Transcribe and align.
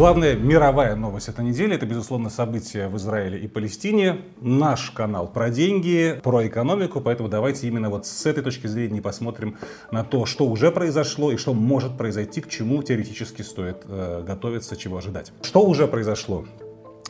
Главная 0.00 0.34
мировая 0.34 0.96
новость 0.96 1.28
этой 1.28 1.44
недели– 1.44 1.74
это, 1.76 1.84
безусловно, 1.84 2.30
события 2.30 2.88
в 2.88 2.96
Израиле 2.96 3.38
и 3.38 3.46
Палестине. 3.46 4.22
Наш 4.40 4.92
канал 4.92 5.30
про 5.30 5.50
деньги, 5.50 6.18
про 6.22 6.46
экономику, 6.46 7.02
поэтому 7.02 7.28
давайте 7.28 7.68
именно 7.68 7.90
вот 7.90 8.06
с 8.06 8.24
этой 8.24 8.42
точки 8.42 8.66
зрения 8.66 9.02
посмотрим 9.02 9.58
на 9.90 10.02
то, 10.02 10.24
что 10.24 10.46
уже 10.46 10.70
произошло 10.70 11.32
и 11.32 11.36
что 11.36 11.52
может 11.52 11.98
произойти, 11.98 12.40
к 12.40 12.48
чему 12.48 12.82
теоретически 12.82 13.42
стоит 13.42 13.82
э, 13.84 14.24
готовиться, 14.26 14.74
чего 14.74 14.96
ожидать. 14.96 15.32
Что 15.42 15.60
уже 15.66 15.86
произошло? 15.86 16.46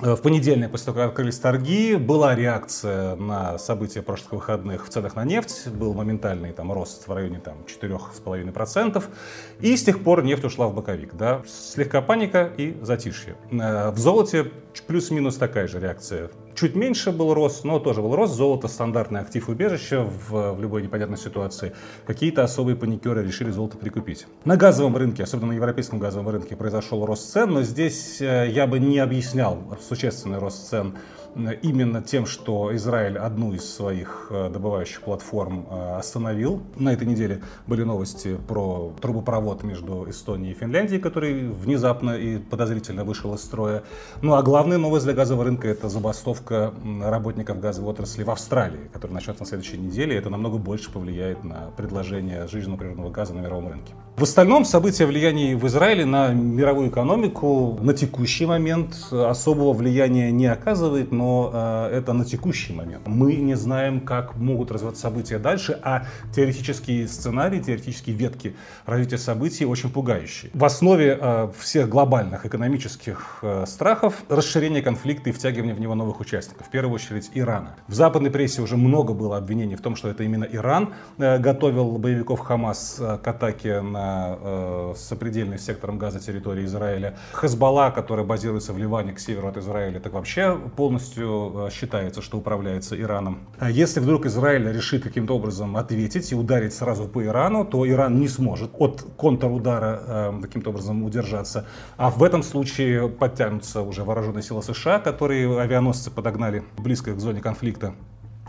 Э, 0.02 0.14
в 0.14 0.22
понедельник, 0.22 0.70
после 0.70 0.86
того, 0.86 0.98
как 0.98 1.08
открылись 1.10 1.38
торги, 1.38 1.96
была 1.96 2.34
реакция 2.34 3.16
на 3.16 3.58
события 3.58 4.02
прошлых 4.02 4.32
выходных 4.32 4.86
в 4.86 4.88
ценах 4.88 5.14
на 5.14 5.24
нефть. 5.24 5.68
Был 5.68 5.94
моментальный 5.94 6.52
там, 6.52 6.72
рост 6.72 7.06
в 7.06 7.12
районе 7.12 7.40
там, 7.40 7.58
4,5%. 7.66 9.04
И 9.60 9.76
с 9.76 9.84
тех 9.84 10.02
пор 10.02 10.22
нефть 10.22 10.44
ушла 10.44 10.68
в 10.68 10.74
боковик. 10.74 11.14
Да? 11.14 11.42
Слегка 11.46 12.00
паника 12.00 12.50
и 12.56 12.76
затишье. 12.82 13.36
Э, 13.50 13.90
в 13.90 13.98
золоте 13.98 14.50
плюс-минус 14.86 15.36
такая 15.36 15.68
же 15.68 15.80
реакция. 15.80 16.30
Чуть 16.60 16.74
меньше 16.74 17.10
был 17.10 17.32
рост, 17.32 17.64
но 17.64 17.78
тоже 17.78 18.02
был 18.02 18.14
рост. 18.14 18.34
Золото 18.34 18.68
стандартный 18.68 19.20
актив 19.20 19.48
убежища 19.48 20.02
в, 20.02 20.52
в 20.52 20.60
любой 20.60 20.82
непонятной 20.82 21.16
ситуации. 21.16 21.72
Какие-то 22.06 22.44
особые 22.44 22.76
паникеры 22.76 23.24
решили 23.24 23.50
золото 23.50 23.78
прикупить. 23.78 24.26
На 24.44 24.58
газовом 24.58 24.94
рынке, 24.94 25.22
особенно 25.22 25.52
на 25.52 25.52
европейском 25.54 25.98
газовом 25.98 26.28
рынке, 26.28 26.56
произошел 26.56 27.06
рост 27.06 27.32
цен, 27.32 27.50
но 27.50 27.62
здесь 27.62 28.20
э, 28.20 28.50
я 28.50 28.66
бы 28.66 28.78
не 28.78 28.98
объяснял 28.98 29.78
существенный 29.88 30.36
рост 30.36 30.68
цен 30.68 30.98
именно 31.62 32.02
тем, 32.02 32.26
что 32.26 32.74
Израиль 32.76 33.18
одну 33.18 33.52
из 33.52 33.64
своих 33.64 34.28
э, 34.30 34.50
добывающих 34.50 35.02
платформ 35.02 35.66
э, 35.70 35.96
остановил. 35.96 36.62
На 36.76 36.92
этой 36.92 37.06
неделе 37.06 37.42
были 37.66 37.82
новости 37.82 38.38
про 38.48 38.92
трубопровод 39.00 39.62
между 39.62 40.08
Эстонией 40.08 40.52
и 40.52 40.54
Финляндией, 40.54 41.00
который 41.00 41.48
внезапно 41.48 42.10
и 42.10 42.38
подозрительно 42.38 43.04
вышел 43.04 43.34
из 43.34 43.42
строя. 43.42 43.82
Ну 44.22 44.34
а 44.34 44.42
главная 44.42 44.78
новость 44.78 45.04
для 45.04 45.14
газового 45.14 45.44
рынка– 45.44 45.68
это 45.68 45.88
забастовка 45.88 46.72
работников 47.02 47.60
газовой 47.60 47.90
отрасли 47.90 48.22
в 48.22 48.30
Австралии, 48.30 48.90
которая 48.92 49.14
начнется 49.14 49.42
на 49.42 49.48
следующей 49.48 49.78
неделе. 49.78 50.16
Это 50.16 50.30
намного 50.30 50.58
больше 50.58 50.90
повлияет 50.90 51.44
на 51.44 51.70
предложение 51.76 52.46
жизненного 52.46 52.78
природного 52.78 53.10
газа 53.10 53.34
на 53.34 53.40
мировом 53.40 53.68
рынке. 53.68 53.92
В 54.20 54.24
остальном 54.24 54.66
события 54.66 55.06
влияния 55.06 55.56
в 55.56 55.66
Израиле 55.66 56.04
на 56.04 56.34
мировую 56.34 56.90
экономику 56.90 57.78
на 57.80 57.94
текущий 57.94 58.44
момент 58.44 58.94
особого 59.10 59.72
влияния 59.72 60.30
не 60.30 60.44
оказывает, 60.44 61.10
но 61.10 61.50
э, 61.50 61.96
это 61.96 62.12
на 62.12 62.26
текущий 62.26 62.74
момент. 62.74 63.06
Мы 63.06 63.36
не 63.36 63.54
знаем, 63.54 64.02
как 64.02 64.36
могут 64.36 64.72
развиваться 64.72 65.00
события 65.00 65.38
дальше, 65.38 65.80
а 65.82 66.04
теоретические 66.36 67.08
сценарии, 67.08 67.60
теоретические 67.60 68.14
ветки 68.14 68.54
развития 68.84 69.16
событий 69.16 69.64
очень 69.64 69.88
пугающие. 69.88 70.50
В 70.52 70.66
основе 70.66 71.16
э, 71.18 71.48
всех 71.58 71.88
глобальных 71.88 72.44
экономических 72.44 73.38
э, 73.40 73.64
страхов 73.66 74.16
расширение 74.28 74.82
конфликта 74.82 75.30
и 75.30 75.32
втягивание 75.32 75.74
в 75.74 75.80
него 75.80 75.94
новых 75.94 76.20
участников, 76.20 76.66
в 76.66 76.70
первую 76.70 76.94
очередь 76.94 77.30
Ирана. 77.32 77.74
В 77.88 77.94
западной 77.94 78.30
прессе 78.30 78.60
уже 78.60 78.76
много 78.76 79.14
было 79.14 79.38
обвинений 79.38 79.76
в 79.76 79.80
том, 79.80 79.96
что 79.96 80.10
это 80.10 80.24
именно 80.24 80.44
Иран 80.44 80.92
э, 81.16 81.38
готовил 81.38 81.96
боевиков 81.96 82.40
Хамас 82.40 82.98
э, 83.00 83.16
к 83.16 83.26
атаке 83.26 83.80
на 83.80 84.09
э, 84.40 84.94
сопредельный 84.96 85.58
с 85.58 85.64
сектором 85.64 85.98
газа 85.98 86.20
территории 86.20 86.64
Израиля. 86.64 87.16
Хезбалла, 87.34 87.90
которая 87.90 88.24
базируется 88.24 88.72
в 88.72 88.78
Ливане 88.78 89.12
к 89.12 89.18
северу 89.18 89.48
от 89.48 89.56
Израиля, 89.56 90.00
так 90.00 90.12
вообще 90.12 90.58
полностью 90.76 91.00
полностью 91.00 91.66
э, 91.66 91.70
считается, 91.70 92.22
что 92.22 92.38
управляется 92.38 93.00
Ираном. 93.00 93.38
А 93.58 93.70
если 93.70 94.00
вдруг 94.00 94.26
Израиль 94.26 94.70
решит 94.70 95.02
каким-то 95.02 95.36
образом 95.36 95.76
ответить 95.76 96.32
и 96.32 96.34
ударить 96.34 96.74
сразу 96.74 97.08
по 97.08 97.24
Ирану, 97.24 97.64
то 97.64 97.88
Иран 97.88 98.20
не 98.20 98.28
сможет 98.28 98.70
от 98.78 99.04
контрудара 99.16 100.02
э, 100.06 100.40
каким-то 100.42 100.70
образом 100.70 101.02
удержаться. 101.02 101.66
А 101.96 102.10
в 102.10 102.22
этом 102.22 102.42
случае 102.42 103.08
подтянутся 103.08 103.82
уже 103.82 104.04
вооруженные 104.04 104.42
силы 104.42 104.62
США, 104.62 104.98
которые 104.98 105.60
авианосцы 105.60 106.10
подогнали 106.10 106.62
близко 106.78 107.12
к 107.12 107.20
зоне 107.20 107.40
конфликта. 107.40 107.94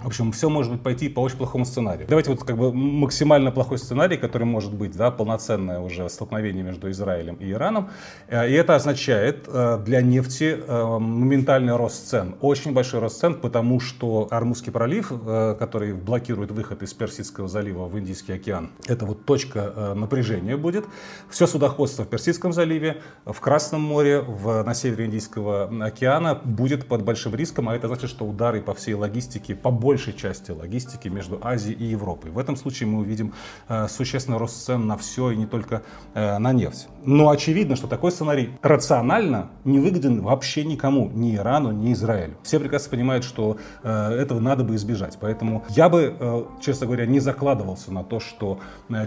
В 0.03 0.07
общем, 0.07 0.31
все 0.31 0.49
может 0.49 0.71
быть 0.71 0.81
пойти 0.81 1.09
по 1.09 1.19
очень 1.19 1.37
плохому 1.37 1.63
сценарию. 1.63 2.07
Давайте 2.07 2.31
вот 2.31 2.43
как 2.43 2.57
бы 2.57 2.73
максимально 2.73 3.51
плохой 3.51 3.77
сценарий, 3.77 4.17
который 4.17 4.45
может 4.45 4.73
быть, 4.73 4.95
да, 4.97 5.11
полноценное 5.11 5.79
уже 5.79 6.09
столкновение 6.09 6.63
между 6.63 6.89
Израилем 6.89 7.35
и 7.35 7.51
Ираном. 7.51 7.89
Э, 8.27 8.49
и 8.49 8.53
это 8.53 8.75
означает 8.75 9.47
э, 9.47 9.79
для 9.85 10.01
нефти 10.01 10.57
э, 10.57 10.97
моментальный 10.97 11.75
рост 11.75 12.07
цен. 12.07 12.35
Очень 12.41 12.73
большой 12.73 12.99
рост 12.99 13.19
цен, 13.19 13.35
потому 13.35 13.79
что 13.79 14.27
Армузский 14.31 14.71
пролив, 14.71 15.11
который 15.59 15.93
блокирует 15.93 16.51
выход 16.51 16.81
из 16.81 16.93
Персидского 16.93 17.47
залива 17.47 17.85
в 17.85 17.99
Индийский 17.99 18.33
океан, 18.33 18.71
это 18.87 19.05
вот 19.05 19.25
точка 19.25 19.93
напряжения 19.95 20.57
будет. 20.57 20.85
Все 21.29 21.45
судоходство 21.45 22.03
в 22.03 22.07
Персидском 22.07 22.53
заливе, 22.53 23.01
в 23.25 23.39
Красном 23.39 23.81
море, 23.81 24.21
в, 24.21 24.63
на 24.63 24.73
севере 24.73 25.05
Индийского 25.05 25.69
океана 25.85 26.39
будет 26.43 26.87
под 26.87 27.03
большим 27.03 27.35
риском, 27.35 27.69
а 27.69 27.75
это 27.75 27.87
значит, 27.87 28.09
что 28.09 28.25
удары 28.25 28.61
по 28.61 28.73
всей 28.73 28.93
логистике, 28.93 29.55
по 29.55 29.69
большей 29.91 30.13
части 30.13 30.51
логистики 30.51 31.09
между 31.09 31.37
Азией 31.41 31.75
и 31.75 31.83
Европой. 31.83 32.31
В 32.31 32.39
этом 32.39 32.55
случае 32.55 32.87
мы 32.87 32.99
увидим 32.99 33.33
э, 33.67 33.89
существенный 33.89 34.37
рост 34.37 34.63
цен 34.65 34.87
на 34.87 34.95
все 34.95 35.31
и 35.31 35.35
не 35.35 35.45
только 35.45 35.81
э, 36.13 36.37
на 36.37 36.53
нефть. 36.53 36.87
Но 37.03 37.29
очевидно, 37.29 37.75
что 37.75 37.87
такой 37.87 38.13
сценарий 38.13 38.51
рационально 38.61 39.49
не 39.65 39.79
выгоден 39.79 40.21
вообще 40.21 40.63
никому, 40.63 41.09
ни 41.13 41.35
Ирану, 41.35 41.73
ни 41.73 41.91
Израилю. 41.91 42.35
Все 42.41 42.57
прекрасно 42.57 42.89
понимают, 42.91 43.25
что 43.25 43.57
э, 43.83 44.13
этого 44.13 44.39
надо 44.39 44.63
бы 44.63 44.75
избежать. 44.75 45.17
Поэтому 45.19 45.65
я 45.67 45.89
бы, 45.89 46.47
честно 46.61 46.85
говоря, 46.87 47.05
не 47.05 47.19
закладывался 47.19 47.91
на 47.91 48.05
то, 48.05 48.21
что 48.21 48.59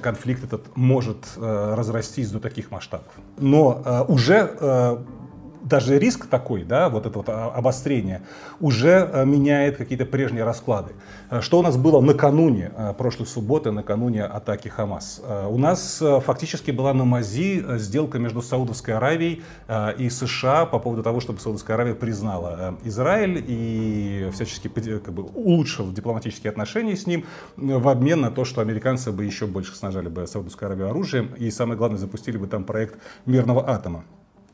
конфликт 0.02 0.44
этот 0.44 0.76
может 0.76 1.18
разрастись 1.38 2.30
до 2.30 2.40
таких 2.40 2.70
масштабов. 2.70 3.12
Но 3.38 4.06
уже 4.08 5.00
даже 5.64 5.98
риск 5.98 6.26
такой, 6.26 6.62
да, 6.62 6.88
вот 6.88 7.06
это 7.06 7.18
вот 7.18 7.28
обострение, 7.28 8.22
уже 8.60 9.10
э, 9.12 9.24
меняет 9.24 9.76
какие-то 9.76 10.04
прежние 10.04 10.44
расклады. 10.44 10.92
Э, 11.30 11.40
что 11.40 11.58
у 11.58 11.62
нас 11.62 11.76
было 11.76 12.00
накануне 12.00 12.70
э, 12.76 12.92
прошлой 12.96 13.26
субботы, 13.26 13.70
накануне 13.70 14.24
атаки 14.24 14.68
Хамас? 14.68 15.22
У 15.48 15.58
нас 15.58 16.02
фактически 16.24 16.70
была 16.70 16.92
на 16.92 17.04
мази 17.04 17.64
сделка 17.78 18.18
между 18.18 18.42
Саудовской 18.42 18.94
Аравией 18.94 19.42
и 19.98 20.10
США 20.10 20.66
по 20.66 20.78
поводу 20.78 21.02
того, 21.02 21.20
чтобы 21.20 21.40
Саудовская 21.40 21.76
Аравия 21.76 21.94
признала 21.94 22.76
Израиль 22.84 23.42
и 23.46 24.30
всячески 24.32 24.68
как 24.68 25.14
бы, 25.14 25.22
улучшила 25.22 25.92
дипломатические 25.92 26.50
отношения 26.50 26.96
с 26.96 27.06
ним 27.06 27.24
в 27.56 27.88
обмен 27.88 28.20
на 28.20 28.30
то, 28.30 28.44
что 28.44 28.60
американцы 28.60 29.12
бы 29.12 29.24
еще 29.24 29.46
больше 29.46 29.74
снажали 29.74 30.08
бы 30.08 30.26
Саудовскую 30.26 30.66
Аравию 30.66 30.90
оружием 30.90 31.32
и, 31.38 31.50
самое 31.50 31.78
главное, 31.78 31.98
запустили 31.98 32.36
бы 32.36 32.46
там 32.46 32.64
проект 32.64 32.98
мирного 33.24 33.68
атома. 33.68 34.04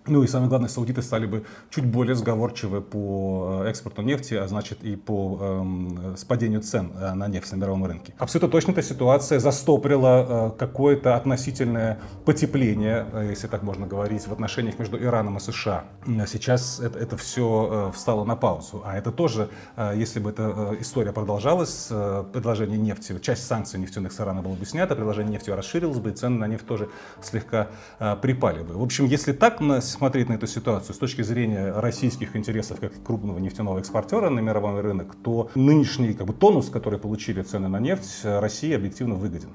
Ну 0.06 0.22
и 0.22 0.26
самое 0.26 0.48
главное, 0.48 0.68
саудиты 0.68 1.02
стали 1.02 1.26
бы 1.26 1.44
чуть 1.68 1.84
более 1.84 2.14
сговорчивы 2.14 2.80
по 2.80 3.62
э, 3.64 3.68
экспорту 3.68 4.00
нефти, 4.00 4.32
а 4.32 4.48
значит 4.48 4.82
и 4.82 4.96
по 4.96 5.38
эм, 5.40 6.16
спадению 6.16 6.62
цен 6.62 6.92
э, 6.98 7.12
на 7.12 7.28
нефть 7.28 7.52
на 7.52 7.56
мировом 7.56 7.84
рынке. 7.84 8.14
Абсолютно 8.18 8.48
точно 8.48 8.72
эта 8.72 8.82
ситуация 8.82 9.38
застоприла 9.40 10.52
э, 10.54 10.58
какое-то 10.58 11.16
относительное 11.16 11.98
потепление, 12.24 13.06
э, 13.12 13.26
если 13.28 13.46
так 13.46 13.62
можно 13.62 13.86
говорить, 13.86 14.26
в 14.26 14.32
отношениях 14.32 14.78
между 14.78 14.96
Ираном 14.96 15.36
и 15.36 15.40
США. 15.40 15.84
Сейчас 16.26 16.80
это, 16.80 16.98
это 16.98 17.18
все 17.18 17.90
э, 17.90 17.92
встало 17.94 18.24
на 18.24 18.36
паузу. 18.36 18.82
А 18.86 18.96
это 18.96 19.12
тоже, 19.12 19.50
э, 19.76 19.92
если 19.96 20.18
бы 20.18 20.30
эта 20.30 20.76
история 20.80 21.12
продолжалась, 21.12 21.88
э, 21.90 22.24
предложение 22.32 22.78
нефти, 22.78 23.18
часть 23.18 23.46
санкций 23.46 23.78
нефтяных 23.78 24.12
с 24.12 24.20
Ирана 24.20 24.40
было 24.40 24.54
бы 24.54 24.64
снято, 24.64 24.96
предложение 24.96 25.32
нефти 25.32 25.50
расширилось 25.50 25.98
бы, 25.98 26.10
и 26.10 26.12
цены 26.14 26.38
на 26.38 26.46
нефть 26.46 26.66
тоже 26.66 26.88
слегка 27.22 27.68
э, 27.98 28.16
припали 28.16 28.62
бы. 28.62 28.78
В 28.78 28.82
общем, 28.82 29.04
если 29.04 29.32
так, 29.32 29.60
на 29.60 29.82
смотреть 29.90 30.28
на 30.28 30.34
эту 30.34 30.46
ситуацию 30.46 30.94
с 30.94 30.98
точки 30.98 31.22
зрения 31.22 31.72
российских 31.72 32.36
интересов 32.36 32.80
как 32.80 33.02
крупного 33.02 33.38
нефтяного 33.38 33.78
экспортера 33.78 34.30
на 34.30 34.40
мировой 34.40 34.80
рынок, 34.80 35.16
то 35.22 35.50
нынешний 35.54 36.14
как 36.14 36.26
бы, 36.26 36.32
тонус, 36.32 36.70
который 36.70 36.98
получили 36.98 37.42
цены 37.42 37.68
на 37.68 37.80
нефть, 37.80 38.20
России 38.24 38.74
объективно 38.74 39.14
выгоден. 39.14 39.50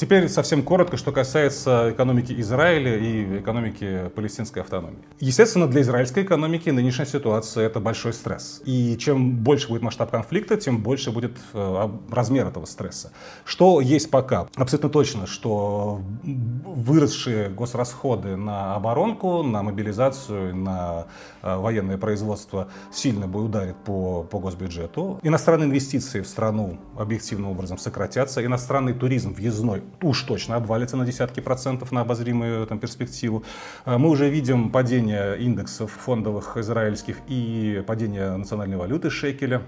Теперь 0.00 0.30
совсем 0.30 0.62
коротко, 0.62 0.96
что 0.96 1.12
касается 1.12 1.90
экономики 1.90 2.32
Израиля 2.38 2.96
и 2.96 3.40
экономики 3.40 4.10
палестинской 4.16 4.62
автономии. 4.62 4.96
Естественно, 5.18 5.66
для 5.66 5.82
израильской 5.82 6.22
экономики 6.22 6.70
нынешняя 6.70 7.06
ситуация 7.06 7.66
это 7.66 7.80
большой 7.80 8.14
стресс. 8.14 8.62
И 8.64 8.96
чем 8.96 9.36
больше 9.36 9.68
будет 9.68 9.82
масштаб 9.82 10.10
конфликта, 10.10 10.56
тем 10.56 10.82
больше 10.82 11.10
будет 11.10 11.36
э, 11.52 11.88
размер 12.10 12.46
этого 12.46 12.64
стресса. 12.64 13.12
Что 13.44 13.82
есть 13.82 14.10
пока? 14.10 14.48
Абсолютно 14.56 14.88
точно, 14.88 15.26
что 15.26 16.00
выросшие 16.24 17.50
госрасходы 17.50 18.36
на 18.36 18.76
оборонку, 18.76 19.42
на 19.42 19.62
мобилизацию, 19.62 20.56
на 20.56 21.08
э, 21.42 21.56
военное 21.56 21.98
производство 21.98 22.68
сильно 22.90 23.28
бы 23.28 23.44
ударит 23.44 23.76
по, 23.84 24.22
по 24.22 24.38
госбюджету. 24.38 25.20
Иностранные 25.22 25.68
инвестиции 25.68 26.22
в 26.22 26.26
страну 26.26 26.78
объективным 26.96 27.50
образом 27.50 27.76
сократятся. 27.76 28.42
Иностранный 28.42 28.94
туризм 28.94 29.34
въездной 29.34 29.82
уж 30.02 30.22
точно 30.22 30.56
обвалится 30.56 30.96
на 30.96 31.04
десятки 31.04 31.40
процентов 31.40 31.92
на 31.92 32.00
обозримую 32.02 32.66
там, 32.66 32.78
перспективу. 32.78 33.44
Э, 33.84 33.96
мы 33.98 34.08
уже 34.08 34.28
видим 34.28 34.70
падение 34.70 35.38
индексов 35.38 35.92
фондовых 35.92 36.56
израильских 36.56 37.18
и 37.28 37.82
падение 37.86 38.36
национальной 38.36 38.76
валюты 38.76 39.10
шекеля. 39.10 39.62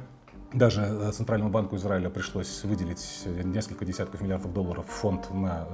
Даже 0.55 0.83
э, 0.83 1.13
Центральному 1.13 1.51
банку 1.51 1.77
Израиля 1.77 2.11
пришлось 2.11 2.63
выделить 2.65 3.27
несколько 3.45 3.85
десятков 3.85 4.21
миллиардов 4.21 4.53
долларов 4.53 4.87
в 4.87 4.93
фонд 4.93 5.33
на 5.33 5.67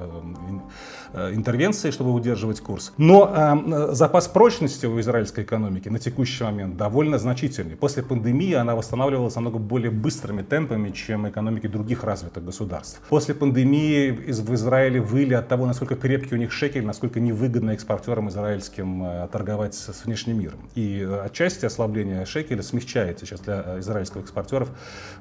э, 1.13 1.35
интервенции, 1.35 1.91
чтобы 1.91 2.13
удерживать 2.13 2.61
курс. 2.61 2.93
Но 2.97 3.33
э, 3.35 3.95
запас 3.95 4.29
прочности 4.29 4.87
у 4.87 5.01
израильской 5.01 5.45
экономики 5.45 5.89
на 5.89 5.99
текущий 5.99 6.45
момент 6.45 6.77
довольно 6.77 7.19
значительный. 7.19 7.77
После 7.77 8.03
пандемии 8.03 8.55
она 8.55 8.75
восстанавливалась 8.75 9.35
намного 9.35 9.59
более 9.59 9.91
быстрыми 9.91 10.43
темпами, 10.43 10.91
чем 10.91 11.29
экономики 11.29 11.67
других 11.67 12.05
развитых 12.05 12.45
государств. 12.45 13.01
После 13.09 13.35
пандемии 13.35 14.11
в 14.11 14.55
Израиле 14.55 15.01
выли 15.01 15.35
от 15.35 15.49
того, 15.49 15.67
насколько 15.67 15.97
крепкий 15.97 16.35
у 16.35 16.39
них 16.39 16.53
шекель, 16.53 16.85
насколько 16.85 17.21
невыгодно 17.21 17.73
экспортерам 17.73 18.29
израильским 18.29 19.29
торговать 19.33 19.75
с 19.75 20.05
внешним 20.05 20.39
миром. 20.41 20.69
И 20.75 21.07
отчасти 21.25 21.67
ослабление 21.67 22.25
шекеля 22.25 22.63
смягчает 22.63 23.21
сейчас 23.21 23.41
для 23.41 23.81
израильского 23.81 24.23
экспортеров 24.23 24.68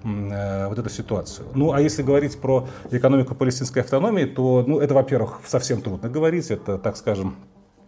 Э, 0.04 0.68
вот 0.68 0.78
эту 0.78 0.90
ситуацию. 0.90 1.48
Ну, 1.56 1.74
а 1.74 1.82
если 1.82 2.04
говорить 2.04 2.40
про 2.40 2.68
экономику 2.92 3.36
палестинской 3.36 3.82
автономии, 3.82 4.26
то, 4.26 4.64
ну, 4.66 4.80
это, 4.80 4.94
во-первых, 4.94 5.40
совсем 5.46 5.82
трудно 5.82 6.10
говорить, 6.10 6.52
это, 6.52 6.78
так 6.78 6.98
скажем, 6.98 7.36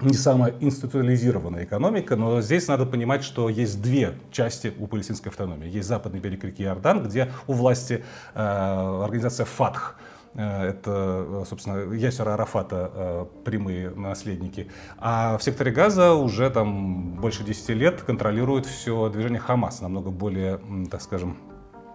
не 0.02 0.14
самая 0.14 0.54
институциализированная 0.60 1.66
экономика, 1.66 2.16
но 2.16 2.42
здесь 2.42 2.68
надо 2.68 2.86
понимать, 2.86 3.24
что 3.24 3.50
есть 3.50 3.82
две 3.82 4.14
части 4.32 4.74
у 4.80 4.88
палестинской 4.88 5.30
автономии. 5.30 5.70
Есть 5.70 5.88
западный 5.88 6.20
берег 6.20 6.44
реки 6.44 6.64
Иордан, 6.64 7.04
где 7.04 7.32
у 7.48 7.54
власти 7.54 8.04
э, 8.34 9.02
организация 9.04 9.46
ФАТХ, 9.46 9.96
э, 10.36 10.64
это, 10.70 11.44
собственно, 11.48 11.94
Ясера 11.94 12.34
Арафата 12.34 12.92
э, 12.94 13.26
прямые 13.44 13.92
наследники. 13.92 14.72
А 14.98 15.38
в 15.38 15.44
секторе 15.44 15.72
Газа 15.72 16.14
уже 16.14 16.50
там 16.50 17.16
больше 17.16 17.44
10 17.44 17.70
лет 17.70 18.02
контролирует 18.02 18.66
все 18.66 19.10
движение 19.10 19.40
Хамас, 19.40 19.82
намного 19.82 20.12
более, 20.12 20.60
так 20.90 21.02
скажем, 21.02 21.38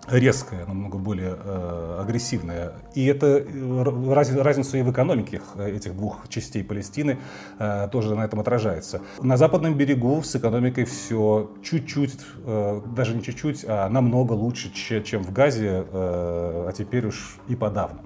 резкая, 0.09 0.67
намного 0.67 0.99
более 0.99 1.37
э, 1.43 1.99
агрессивная. 2.03 2.73
И 2.95 3.07
это 3.07 3.39
э, 3.39 4.13
раз, 4.13 4.33
разница 4.35 4.79
и 4.79 4.83
в 4.83 4.91
экономике 4.91 5.41
этих 5.59 5.97
двух 5.97 6.29
частей 6.29 6.63
Палестины 6.63 7.19
э, 7.59 7.89
тоже 7.91 8.15
на 8.15 8.25
этом 8.25 8.41
отражается. 8.41 9.01
На 9.21 9.37
западном 9.37 9.75
берегу 9.77 10.23
с 10.23 10.37
экономикой 10.37 10.85
все 10.85 11.51
чуть-чуть, 11.63 12.19
э, 12.45 12.81
даже 12.95 13.15
не 13.15 13.23
чуть-чуть, 13.23 13.65
а 13.67 13.89
намного 13.89 14.33
лучше, 14.33 14.71
чем 15.03 15.23
в 15.23 15.33
Газе, 15.33 15.85
э, 15.91 16.67
а 16.69 16.73
теперь 16.77 17.07
уж 17.07 17.39
и 17.49 17.57
подавно. 17.57 18.01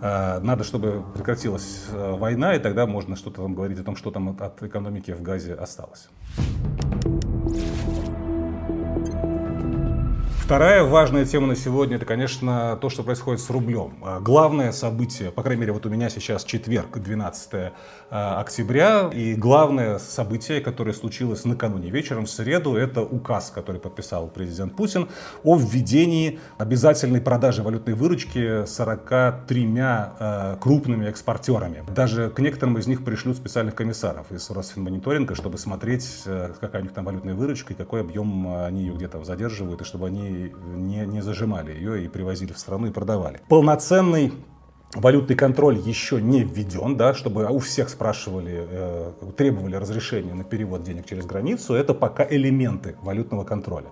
Э, 0.00 0.40
надо, 0.40 0.64
чтобы 0.64 1.04
прекратилась 1.14 1.84
э, 1.90 2.16
война, 2.16 2.54
и 2.54 2.58
тогда 2.58 2.86
можно 2.86 3.16
что-то 3.16 3.42
там 3.42 3.54
говорить 3.54 3.78
о 3.78 3.84
том, 3.84 3.96
что 3.96 4.10
там 4.10 4.36
от 4.40 4.62
экономики 4.62 5.12
в 5.12 5.22
Газе 5.22 5.54
осталось. 5.54 6.08
Вторая 10.52 10.84
важная 10.84 11.24
тема 11.24 11.46
на 11.46 11.56
сегодня, 11.56 11.96
это, 11.96 12.04
конечно, 12.04 12.76
то, 12.78 12.90
что 12.90 13.02
происходит 13.02 13.40
с 13.40 13.48
рублем. 13.48 13.94
А, 14.02 14.20
главное 14.20 14.70
событие, 14.72 15.30
по 15.30 15.42
крайней 15.42 15.62
мере, 15.62 15.72
вот 15.72 15.86
у 15.86 15.88
меня 15.88 16.10
сейчас 16.10 16.44
четверг, 16.44 16.98
12 16.98 17.72
а, 18.10 18.38
октября, 18.38 19.08
и 19.10 19.34
главное 19.34 19.98
событие, 19.98 20.60
которое 20.60 20.92
случилось 20.92 21.46
накануне 21.46 21.88
вечером, 21.88 22.26
в 22.26 22.30
среду, 22.30 22.76
это 22.76 23.00
указ, 23.00 23.50
который 23.50 23.80
подписал 23.80 24.28
президент 24.28 24.76
Путин 24.76 25.08
о 25.42 25.56
введении 25.56 26.38
обязательной 26.58 27.22
продажи 27.22 27.62
валютной 27.62 27.94
выручки 27.94 28.66
43 28.66 29.74
а, 29.80 30.58
крупными 30.60 31.06
экспортерами. 31.06 31.82
Даже 31.88 32.28
к 32.28 32.38
некоторым 32.40 32.76
из 32.76 32.86
них 32.86 33.06
пришлют 33.06 33.38
специальных 33.38 33.74
комиссаров 33.74 34.30
из 34.30 34.50
Росфинмониторинга, 34.50 35.34
чтобы 35.34 35.56
смотреть, 35.56 36.24
какая 36.60 36.82
у 36.82 36.84
них 36.84 36.92
там 36.92 37.06
валютная 37.06 37.34
выручка 37.34 37.72
и 37.72 37.76
какой 37.76 38.02
объем 38.02 38.54
они 38.66 38.82
ее 38.82 38.92
где-то 38.92 39.24
задерживают, 39.24 39.80
и 39.80 39.84
чтобы 39.84 40.08
они 40.08 40.41
не, 40.50 41.06
не 41.06 41.22
зажимали 41.22 41.72
ее 41.72 42.04
и 42.04 42.08
привозили 42.08 42.52
в 42.52 42.58
страну 42.58 42.86
и 42.86 42.90
продавали. 42.90 43.40
Полноценный 43.48 44.32
валютный 44.94 45.36
контроль 45.36 45.78
еще 45.78 46.20
не 46.20 46.42
введен, 46.44 46.96
да, 46.96 47.14
чтобы 47.14 47.46
у 47.46 47.58
всех 47.58 47.88
спрашивали, 47.88 48.66
э, 48.68 49.12
требовали 49.36 49.76
разрешения 49.76 50.34
на 50.34 50.44
перевод 50.44 50.82
денег 50.82 51.06
через 51.06 51.24
границу, 51.24 51.74
это 51.74 51.94
пока 51.94 52.26
элементы 52.28 52.96
валютного 53.02 53.44
контроля. 53.44 53.86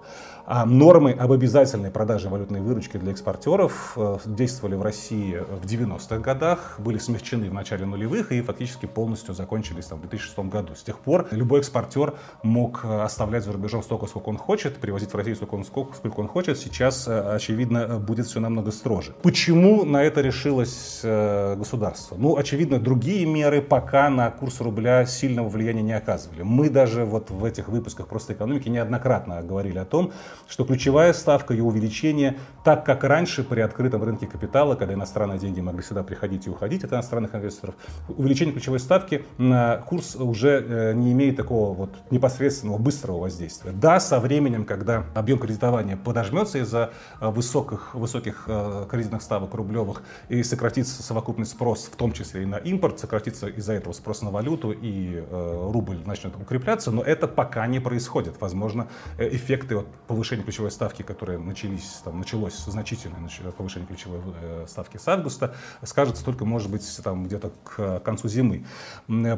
А 0.53 0.67
нормы 0.67 1.13
об 1.13 1.31
обязательной 1.31 1.93
продаже 1.93 2.29
валютной 2.29 2.61
выручки 2.61 2.97
для 2.97 3.13
экспортеров 3.13 3.93
э, 3.95 4.19
действовали 4.27 4.75
в 4.75 4.83
России 4.83 5.37
в 5.49 5.65
90-х 5.65 6.19
годах, 6.19 6.75
были 6.81 6.99
смягчены 6.99 7.49
в 7.49 7.55
начале 7.55 7.87
нулевых 7.87 8.33
и 8.33 8.43
фактически 8.43 8.87
полностью 8.87 9.33
закончились 9.33 9.85
там, 9.85 9.99
в 9.99 10.01
2006 10.09 10.39
году. 10.51 10.75
С 10.75 10.83
тех 10.83 10.99
пор 10.99 11.29
любой 11.31 11.61
экспортер 11.61 12.15
мог 12.43 12.81
э, 12.83 13.01
оставлять 13.01 13.45
за 13.45 13.53
рубежом 13.53 13.85
столько, 13.85 14.07
сколько 14.07 14.29
он 14.29 14.39
хочет, 14.39 14.79
привозить 14.79 15.13
в 15.13 15.15
Россию 15.15 15.37
столько, 15.37 15.63
сколько, 15.63 15.95
сколько 15.95 16.19
он 16.19 16.27
хочет. 16.27 16.59
Сейчас, 16.59 17.07
э, 17.07 17.37
очевидно, 17.37 18.01
будет 18.01 18.27
все 18.27 18.41
намного 18.41 18.73
строже. 18.73 19.13
Почему 19.23 19.85
на 19.85 20.03
это 20.03 20.21
решилось 20.21 20.99
государство? 21.05 22.17
Ну, 22.19 22.37
очевидно, 22.37 22.81
другие 22.81 23.25
меры 23.25 23.63
пока 23.63 24.11
на 24.11 24.29
курс 24.33 24.61
рубля 24.61 25.07
сильного 25.07 25.49
влияния 25.49 25.83
не 25.83 25.93
оказывали. 25.93 26.43
Мы 26.43 26.71
даже 26.71 27.05
вот 27.05 27.31
в 27.31 27.45
этих 27.45 27.69
выпусках 27.69 28.09
просто 28.09 28.33
экономики 28.33 28.69
неоднократно 28.69 29.43
говорили 29.43 29.79
о 29.79 29.85
том, 29.85 30.11
что 30.49 30.65
ключевая 30.65 31.13
ставка 31.13 31.55
ее 31.55 31.65
увеличение, 31.65 32.37
так 32.65 32.85
как 32.85 33.05
раньше 33.05 33.43
при 33.43 33.61
открытом 33.61 34.03
рынке 34.03 34.27
капитала, 34.27 34.75
когда 34.75 34.95
иностранные 34.95 35.39
деньги 35.39 35.61
могли 35.61 35.83
сюда 35.83 36.03
приходить 36.03 36.47
и 36.47 36.51
уходить 36.51 36.85
от 36.85 36.93
иностранных 36.93 37.35
инвесторов, 37.35 37.75
увеличение 38.09 38.53
ключевой 38.53 38.81
ставки 38.81 39.25
на 39.39 39.79
курс 39.79 40.17
уже 40.17 40.65
э, 40.67 40.93
не 40.95 41.13
имеет 41.13 41.37
такого 41.37 41.75
вот 41.75 41.91
непосредственного 42.11 42.79
быстрого 42.79 43.19
воздействия. 43.19 43.73
Да, 43.73 44.01
со 44.01 44.21
временем, 44.21 44.65
когда 44.65 45.05
объем 45.15 45.39
кредитования 45.39 45.97
подожмется 45.97 46.59
из-за 46.59 46.91
э, 47.21 47.29
высоких, 47.29 47.95
высоких 47.95 48.45
э, 48.47 48.87
кредитных 48.91 49.23
ставок 49.23 49.55
рублевых 49.55 50.03
и 50.29 50.43
сократится 50.43 51.03
совокупный 51.03 51.47
спрос, 51.47 51.89
в 51.93 51.97
том 51.97 52.13
числе 52.13 52.43
и 52.43 52.47
на 52.47 52.57
импорт, 52.57 52.99
сократится 52.99 53.47
из-за 53.49 53.75
этого 53.75 53.93
спрос 53.93 54.23
на 54.23 54.31
валюту 54.31 54.73
и 54.73 55.23
рубль 55.31 55.99
начнет 56.05 56.35
укрепляться, 56.37 56.91
но 56.91 57.03
это 57.03 57.27
пока 57.27 57.67
не 57.67 57.81
происходит. 57.81 58.41
Возможно, 58.41 58.89
эффекты 59.19 59.77
от 59.77 59.87
повышения 60.07 60.20
повышение 60.21 60.45
ключевой 60.45 60.71
ставки, 60.71 61.01
которое 61.01 61.39
начались, 61.39 62.03
там, 62.05 62.19
началось 62.19 62.55
значительное 62.67 63.27
повышение 63.57 63.87
ключевой 63.87 64.21
э, 64.43 64.67
ставки 64.69 64.99
с 64.99 65.09
августа, 65.09 65.55
скажется 65.83 66.23
только, 66.23 66.45
может 66.45 66.71
быть, 66.71 66.85
там, 67.03 67.25
где-то 67.25 67.53
к 67.65 68.01
концу 68.01 68.29
зимы. 68.29 68.67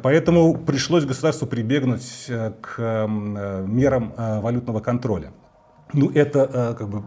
Поэтому 0.02 0.56
пришлось 0.56 1.04
государству 1.04 1.46
прибегнуть 1.46 2.24
э, 2.26 2.52
к 2.60 2.74
э, 2.78 3.06
мерам 3.06 4.12
валютного 4.16 4.80
контроля. 4.80 5.32
Ну, 5.92 6.10
это 6.10 6.74
как 6.76 6.88
бы 6.88 7.04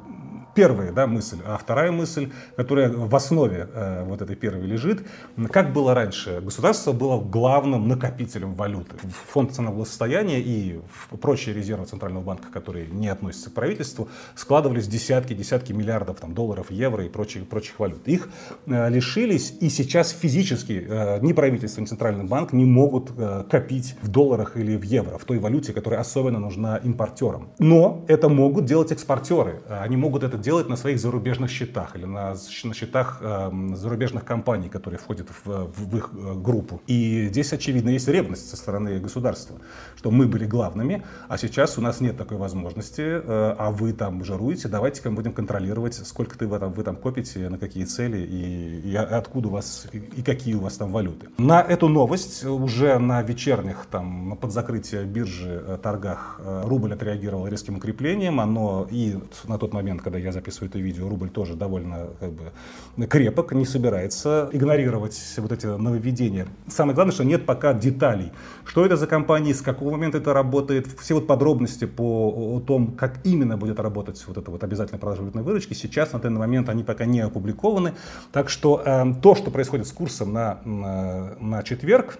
первая 0.55 0.91
да, 0.91 1.05
мысль. 1.07 1.37
А 1.45 1.57
вторая 1.57 1.91
мысль, 1.91 2.31
которая 2.55 2.89
в 2.89 3.15
основе 3.15 3.67
э, 3.73 4.03
вот 4.05 4.21
этой 4.21 4.35
первой 4.35 4.65
лежит, 4.65 5.05
как 5.51 5.73
было 5.73 5.93
раньше, 5.93 6.41
государство 6.41 6.91
было 6.91 7.21
главным 7.21 7.87
накопителем 7.87 8.55
валюты. 8.55 8.95
Фонд 9.31 9.51
благосостояния 9.59 10.41
и 10.41 10.79
прочие 11.21 11.53
резервы 11.53 11.85
Центрального 11.85 12.23
банка, 12.23 12.47
которые 12.51 12.87
не 12.87 13.07
относятся 13.07 13.49
к 13.49 13.53
правительству, 13.53 14.09
складывались 14.35 14.87
десятки, 14.87 15.33
десятки 15.33 15.73
миллиардов 15.73 16.19
там, 16.19 16.33
долларов, 16.33 16.71
евро 16.71 17.05
и 17.05 17.09
прочих, 17.09 17.47
прочих 17.47 17.79
валют. 17.79 18.07
Их 18.07 18.29
э, 18.65 18.89
лишились, 18.89 19.53
и 19.59 19.69
сейчас 19.69 20.11
физически 20.11 20.85
э, 20.87 21.19
ни 21.21 21.33
правительство, 21.33 21.81
ни 21.81 21.85
Центральный 21.85 22.25
банк 22.25 22.53
не 22.53 22.65
могут 22.65 23.11
э, 23.17 23.43
копить 23.49 23.95
в 24.01 24.07
долларах 24.07 24.57
или 24.57 24.75
в 24.75 24.83
евро, 24.83 25.17
в 25.17 25.25
той 25.25 25.39
валюте, 25.39 25.73
которая 25.73 25.99
особенно 25.99 26.39
нужна 26.39 26.77
импортерам. 26.77 27.49
Но 27.59 28.05
это 28.07 28.29
могут 28.29 28.65
делать 28.65 28.91
экспортеры. 28.91 29.61
Они 29.69 29.97
могут 29.97 30.23
это 30.23 30.37
делать 30.45 30.69
на 30.69 30.75
своих 30.75 30.99
зарубежных 30.99 31.49
счетах 31.49 31.95
или 31.95 32.05
на, 32.05 32.35
на 32.63 32.73
счетах 32.73 33.17
э, 33.19 33.51
зарубежных 33.73 34.23
компаний, 34.23 34.69
которые 34.69 34.99
входят 34.99 35.27
в, 35.43 35.71
в, 35.75 35.97
их 35.97 36.11
э, 36.13 36.33
группу. 36.35 36.81
И 36.85 37.27
здесь, 37.29 37.51
очевидно, 37.51 37.89
есть 37.89 38.07
ревность 38.07 38.47
со 38.49 38.55
стороны 38.55 38.99
государства, 38.99 39.57
что 39.97 40.11
мы 40.11 40.27
были 40.27 40.45
главными, 40.45 41.03
а 41.27 41.37
сейчас 41.39 41.79
у 41.79 41.81
нас 41.81 41.99
нет 41.99 42.15
такой 42.15 42.37
возможности, 42.37 43.01
э, 43.01 43.55
а 43.57 43.71
вы 43.71 43.93
там 43.93 44.23
жируете, 44.23 44.67
давайте-ка 44.67 45.09
мы 45.09 45.15
будем 45.15 45.33
контролировать, 45.33 45.95
сколько 45.95 46.37
ты 46.37 46.45
вы 46.45 46.59
там, 46.59 46.73
вы 46.73 46.83
там 46.83 46.95
копите, 46.95 47.49
на 47.49 47.57
какие 47.57 47.85
цели 47.85 48.19
и, 48.19 48.91
и 48.91 48.95
откуда 48.95 49.47
у 49.47 49.51
вас, 49.51 49.87
и 49.93 50.21
какие 50.21 50.53
у 50.53 50.59
вас 50.59 50.77
там 50.77 50.91
валюты. 50.91 51.27
На 51.39 51.61
эту 51.61 51.87
новость 51.87 52.45
уже 52.45 52.99
на 52.99 53.23
вечерних, 53.23 53.87
там, 53.89 54.37
под 54.39 54.51
закрытие 54.51 55.05
биржи 55.05 55.63
э, 55.65 55.77
торгах 55.81 56.39
э, 56.39 56.61
рубль 56.65 56.93
отреагировал 56.93 57.47
резким 57.47 57.77
укреплением, 57.77 58.39
оно 58.39 58.87
и 58.91 59.17
на 59.47 59.57
тот 59.57 59.73
момент, 59.73 60.03
когда 60.03 60.19
я 60.19 60.34
записываю 60.35 60.69
это 60.69 60.79
видео, 60.79 61.09
рубль 61.09 61.29
тоже 61.29 61.55
довольно 61.55 62.09
как 62.19 62.31
бы, 62.31 63.07
крепок, 63.07 63.53
не 63.53 63.65
собирается 63.65 64.49
игнорировать 64.51 65.19
вот 65.37 65.51
эти 65.51 65.65
нововведения. 65.65 66.47
Самое 66.67 66.93
главное, 66.93 67.13
что 67.13 67.23
нет 67.23 67.45
пока 67.45 67.73
деталей, 67.73 68.31
что 68.65 68.85
это 68.85 68.95
за 68.95 69.07
компании, 69.07 69.53
с 69.53 69.61
какого 69.61 69.91
момента 69.91 70.17
это 70.17 70.33
работает, 70.33 70.87
все 70.99 71.15
вот 71.15 71.27
подробности 71.27 71.85
по 71.85 72.61
том, 72.67 72.93
как 72.93 73.19
именно 73.23 73.57
будет 73.57 73.79
работать 73.79 74.23
вот 74.27 74.37
эта 74.37 74.51
вот 74.51 74.63
обязательная 74.63 74.99
продажа 74.99 75.21
валютной 75.21 75.43
выручки, 75.43 75.73
сейчас 75.73 76.13
на 76.13 76.19
данный 76.19 76.39
момент 76.39 76.69
они 76.69 76.83
пока 76.83 77.05
не 77.05 77.21
опубликованы. 77.21 77.93
Так 78.31 78.49
что 78.49 78.81
э, 78.85 79.05
то, 79.21 79.35
что 79.35 79.51
происходит 79.51 79.87
с 79.87 79.91
курсом 79.91 80.33
на, 80.33 80.59
на, 80.65 81.35
на 81.39 81.63
четверг, 81.63 82.19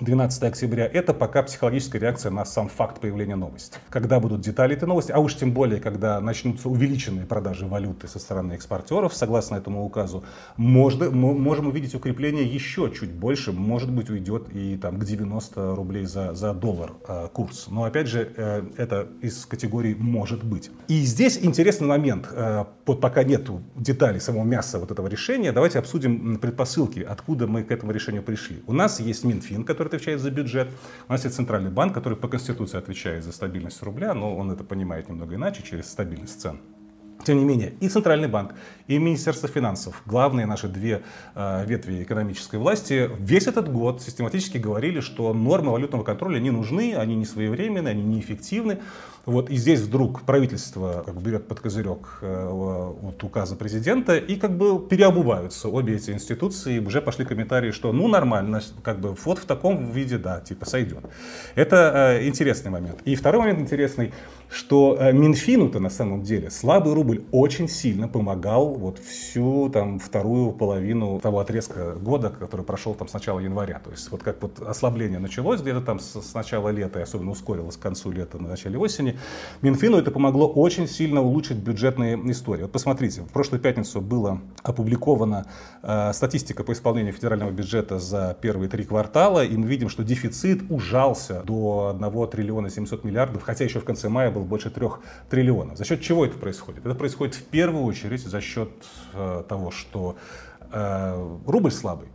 12 0.00 0.42
октября, 0.42 0.84
это 0.84 1.14
пока 1.14 1.42
психологическая 1.42 1.98
реакция 1.98 2.30
на 2.30 2.44
сам 2.44 2.68
факт 2.68 3.00
появления 3.00 3.34
новости. 3.34 3.78
Когда 3.88 4.20
будут 4.20 4.42
детали 4.42 4.76
этой 4.76 4.86
новости, 4.86 5.10
а 5.10 5.18
уж 5.20 5.34
тем 5.36 5.52
более, 5.52 5.80
когда 5.80 6.20
начнутся 6.20 6.68
увеличенные 6.68 7.24
продажи 7.24 7.66
валюты 7.66 8.06
со 8.06 8.18
стороны 8.18 8.52
экспортеров, 8.52 9.14
согласно 9.14 9.56
этому 9.56 9.86
указу, 9.86 10.22
можно, 10.58 11.10
мы 11.10 11.32
можем 11.32 11.68
увидеть 11.68 11.94
укрепление 11.94 12.44
еще 12.44 12.92
чуть 12.94 13.10
больше, 13.10 13.52
может 13.52 13.90
быть, 13.90 14.10
уйдет 14.10 14.48
и 14.52 14.76
там 14.76 14.98
к 14.98 15.04
90 15.04 15.74
рублей 15.74 16.04
за, 16.04 16.34
за 16.34 16.52
доллар 16.52 16.92
э, 17.08 17.28
курс. 17.32 17.68
Но 17.70 17.84
опять 17.84 18.06
же, 18.06 18.30
э, 18.36 18.64
это 18.76 19.08
из 19.22 19.46
категории 19.46 19.96
«может 19.98 20.44
быть». 20.44 20.70
И 20.88 21.00
здесь 21.04 21.38
интересный 21.42 21.88
момент. 21.88 22.28
Э, 22.32 22.66
вот 22.84 23.00
пока 23.00 23.24
нету 23.24 23.62
деталей 23.74 24.20
самого 24.20 24.44
мяса 24.44 24.78
вот 24.78 24.90
этого 24.90 25.06
решения, 25.06 25.52
давайте 25.52 25.78
обсудим 25.78 26.36
предпосылки, 26.36 27.00
откуда 27.00 27.46
мы 27.46 27.62
к 27.62 27.70
этому 27.70 27.92
решению 27.92 28.22
пришли. 28.22 28.62
У 28.66 28.74
нас 28.74 29.00
есть 29.00 29.24
Минфин, 29.24 29.64
который 29.64 29.85
который 29.86 29.96
отвечает 29.96 30.20
за 30.20 30.30
бюджет. 30.30 30.68
У 31.08 31.12
нас 31.12 31.24
есть 31.24 31.36
центральный 31.36 31.70
банк, 31.70 31.94
который 31.94 32.16
по 32.16 32.28
Конституции 32.28 32.78
отвечает 32.78 33.24
за 33.24 33.32
стабильность 33.32 33.82
рубля, 33.82 34.14
но 34.14 34.36
он 34.36 34.50
это 34.50 34.64
понимает 34.64 35.08
немного 35.08 35.34
иначе, 35.34 35.62
через 35.62 35.90
стабильность 35.90 36.40
цен. 36.40 36.60
Тем 37.24 37.38
не 37.38 37.44
менее, 37.44 37.72
и 37.80 37.88
Центральный 37.88 38.28
банк, 38.28 38.54
и 38.88 38.98
Министерство 38.98 39.48
финансов, 39.48 40.02
главные 40.06 40.46
наши 40.46 40.68
две 40.68 41.02
э, 41.34 41.64
ветви 41.66 42.02
экономической 42.02 42.56
власти, 42.56 43.10
весь 43.18 43.46
этот 43.46 43.72
год 43.72 44.00
систематически 44.02 44.58
говорили, 44.58 45.00
что 45.00 45.32
нормы 45.34 45.72
валютного 45.72 46.04
контроля 46.04 46.38
не 46.38 46.50
нужны, 46.50 46.94
они 46.94 47.16
не 47.16 47.24
своевременны, 47.24 47.88
они 47.88 48.02
неэффективны. 48.02 48.78
Вот, 49.26 49.50
и 49.50 49.56
здесь 49.56 49.80
вдруг 49.80 50.22
правительство 50.22 51.02
как 51.04 51.16
бы, 51.16 51.20
берет 51.20 51.48
под 51.48 51.58
козырек 51.58 52.18
э, 52.22 52.48
вот, 52.48 53.22
указа 53.24 53.56
президента 53.56 54.16
и 54.16 54.36
как 54.36 54.56
бы 54.56 54.78
переобуваются 54.86 55.68
обе 55.68 55.96
эти 55.96 56.12
институции. 56.12 56.78
Уже 56.78 57.02
пошли 57.02 57.24
комментарии, 57.24 57.72
что 57.72 57.92
ну 57.92 58.06
нормально, 58.06 58.62
как 58.84 59.00
бы 59.00 59.16
вот 59.24 59.38
в 59.38 59.44
таком 59.44 59.90
виде, 59.90 60.18
да, 60.18 60.40
типа 60.40 60.64
сойдет. 60.64 61.04
Это 61.56 62.18
э, 62.20 62.28
интересный 62.28 62.70
момент. 62.70 63.00
И 63.04 63.16
второй 63.16 63.40
момент 63.40 63.58
интересный, 63.58 64.12
что 64.48 64.96
э, 64.98 65.12
Минфину-то 65.12 65.80
на 65.80 65.90
самом 65.90 66.22
деле 66.22 66.48
слабый 66.48 66.94
рубль 66.94 67.24
очень 67.32 67.68
сильно 67.68 68.06
помогал 68.06 68.75
вот 68.76 68.98
всю 68.98 69.68
там 69.70 69.98
вторую 69.98 70.52
половину 70.52 71.20
того 71.20 71.40
отрезка 71.40 71.94
года, 71.94 72.30
который 72.30 72.64
прошел 72.64 72.94
там 72.94 73.08
с 73.08 73.12
начала 73.12 73.40
января. 73.40 73.80
То 73.80 73.90
есть 73.90 74.10
вот 74.10 74.22
как 74.22 74.42
вот 74.42 74.60
ослабление 74.60 75.18
началось 75.18 75.60
где-то 75.60 75.80
там 75.80 76.00
с, 76.00 76.34
начала 76.34 76.68
лета 76.68 77.00
и 77.00 77.02
особенно 77.02 77.30
ускорилось 77.30 77.76
к 77.76 77.80
концу 77.80 78.10
лета, 78.10 78.38
на 78.38 78.48
начале 78.48 78.78
осени, 78.78 79.18
Минфину 79.62 79.98
это 79.98 80.10
помогло 80.10 80.48
очень 80.48 80.86
сильно 80.86 81.20
улучшить 81.20 81.58
бюджетные 81.58 82.16
истории. 82.30 82.62
Вот 82.62 82.72
посмотрите, 82.72 83.22
в 83.22 83.32
прошлую 83.32 83.60
пятницу 83.60 84.00
была 84.00 84.40
опубликована 84.62 85.46
э, 85.82 86.12
статистика 86.12 86.64
по 86.64 86.72
исполнению 86.72 87.12
федерального 87.12 87.50
бюджета 87.50 87.98
за 87.98 88.36
первые 88.40 88.68
три 88.68 88.84
квартала, 88.84 89.44
и 89.44 89.56
мы 89.56 89.66
видим, 89.66 89.88
что 89.88 90.04
дефицит 90.04 90.70
ужался 90.70 91.42
до 91.42 91.96
1 91.98 92.28
триллиона 92.28 92.70
700 92.70 93.04
миллиардов, 93.04 93.42
хотя 93.42 93.64
еще 93.64 93.80
в 93.80 93.84
конце 93.84 94.08
мая 94.08 94.30
был 94.30 94.42
больше 94.42 94.70
3 94.70 94.86
триллионов. 95.30 95.78
За 95.78 95.84
счет 95.84 96.00
чего 96.00 96.24
это 96.24 96.38
происходит? 96.38 96.84
Это 96.84 96.94
происходит 96.94 97.34
в 97.34 97.42
первую 97.44 97.84
очередь 97.84 98.22
за 98.22 98.40
счет 98.40 98.65
э, 99.12 99.44
того, 99.48 99.70
что 99.70 100.16
э, 100.72 101.38
рубль 101.46 101.70
слабый. 101.70 102.08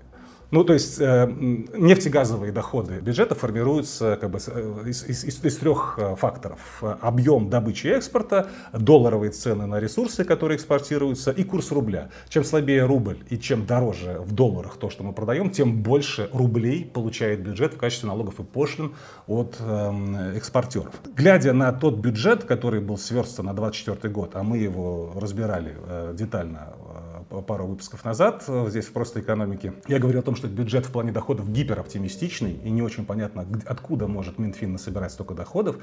Ну, 0.51 0.65
то 0.65 0.73
есть 0.73 0.99
э, 0.99 1.31
нефтегазовые 1.31 2.51
доходы 2.51 2.99
бюджета 2.99 3.35
формируются 3.35 4.17
как 4.19 4.31
бы, 4.31 4.39
э, 4.45 4.83
из, 4.85 5.05
из, 5.05 5.23
из, 5.45 5.57
трех 5.57 5.97
э, 5.97 6.15
факторов. 6.17 6.83
Объем 6.99 7.49
добычи 7.49 7.87
и 7.87 7.91
экспорта, 7.91 8.47
долларовые 8.73 9.31
цены 9.31 9.65
на 9.65 9.79
ресурсы, 9.79 10.25
которые 10.25 10.57
экспортируются, 10.57 11.31
и 11.31 11.45
курс 11.45 11.71
рубля. 11.71 12.09
Чем 12.27 12.43
слабее 12.43 12.85
рубль 12.85 13.19
и 13.29 13.37
чем 13.37 13.65
дороже 13.65 14.17
в 14.19 14.33
долларах 14.33 14.75
то, 14.75 14.89
что 14.89 15.05
мы 15.05 15.13
продаем, 15.13 15.51
тем 15.51 15.81
больше 15.81 16.29
рублей 16.33 16.83
получает 16.83 17.41
бюджет 17.41 17.75
в 17.75 17.77
качестве 17.77 18.09
налогов 18.09 18.41
и 18.41 18.43
пошлин 18.43 18.93
от 19.27 19.55
э, 19.57 20.33
экспортеров. 20.35 20.93
Глядя 21.15 21.53
на 21.53 21.71
тот 21.71 21.95
бюджет, 21.95 22.43
который 22.43 22.81
был 22.81 22.97
сверстан 22.97 23.45
на 23.45 23.53
2024 23.53 24.13
год, 24.13 24.31
а 24.35 24.43
мы 24.43 24.57
его 24.57 25.13
разбирали 25.15 25.77
детально 26.13 26.73
пару 27.39 27.65
выпусков 27.65 28.03
назад 28.03 28.43
э, 28.47 28.65
здесь 28.69 28.85
в 28.85 28.91
«Просто 28.91 29.21
экономике». 29.21 29.73
Я 29.87 29.99
говорил 29.99 30.19
о 30.19 30.23
том, 30.23 30.35
что 30.35 30.47
бюджет 30.47 30.85
в 30.85 30.91
плане 30.91 31.11
доходов 31.11 31.49
гипероптимистичный, 31.49 32.59
и 32.63 32.69
не 32.69 32.81
очень 32.81 33.05
понятно, 33.05 33.47
откуда 33.65 34.07
может 34.07 34.37
Минфин 34.39 34.73
насобирать 34.73 35.13
столько 35.13 35.33
доходов. 35.33 35.77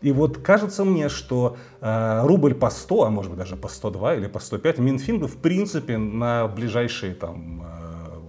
И 0.00 0.12
вот 0.12 0.38
кажется 0.38 0.84
мне, 0.84 1.08
что 1.10 1.56
э, 1.80 2.22
рубль 2.24 2.54
по 2.54 2.70
100, 2.70 3.04
а 3.04 3.10
может 3.10 3.30
быть 3.30 3.38
даже 3.38 3.56
по 3.56 3.68
102 3.68 4.14
или 4.14 4.26
по 4.26 4.38
105, 4.38 4.78
Минфин 4.78 5.18
бы 5.18 5.28
в 5.28 5.36
принципе 5.36 5.98
на 5.98 6.48
ближайшие 6.48 7.14
там 7.14 7.62
э, 7.62 7.83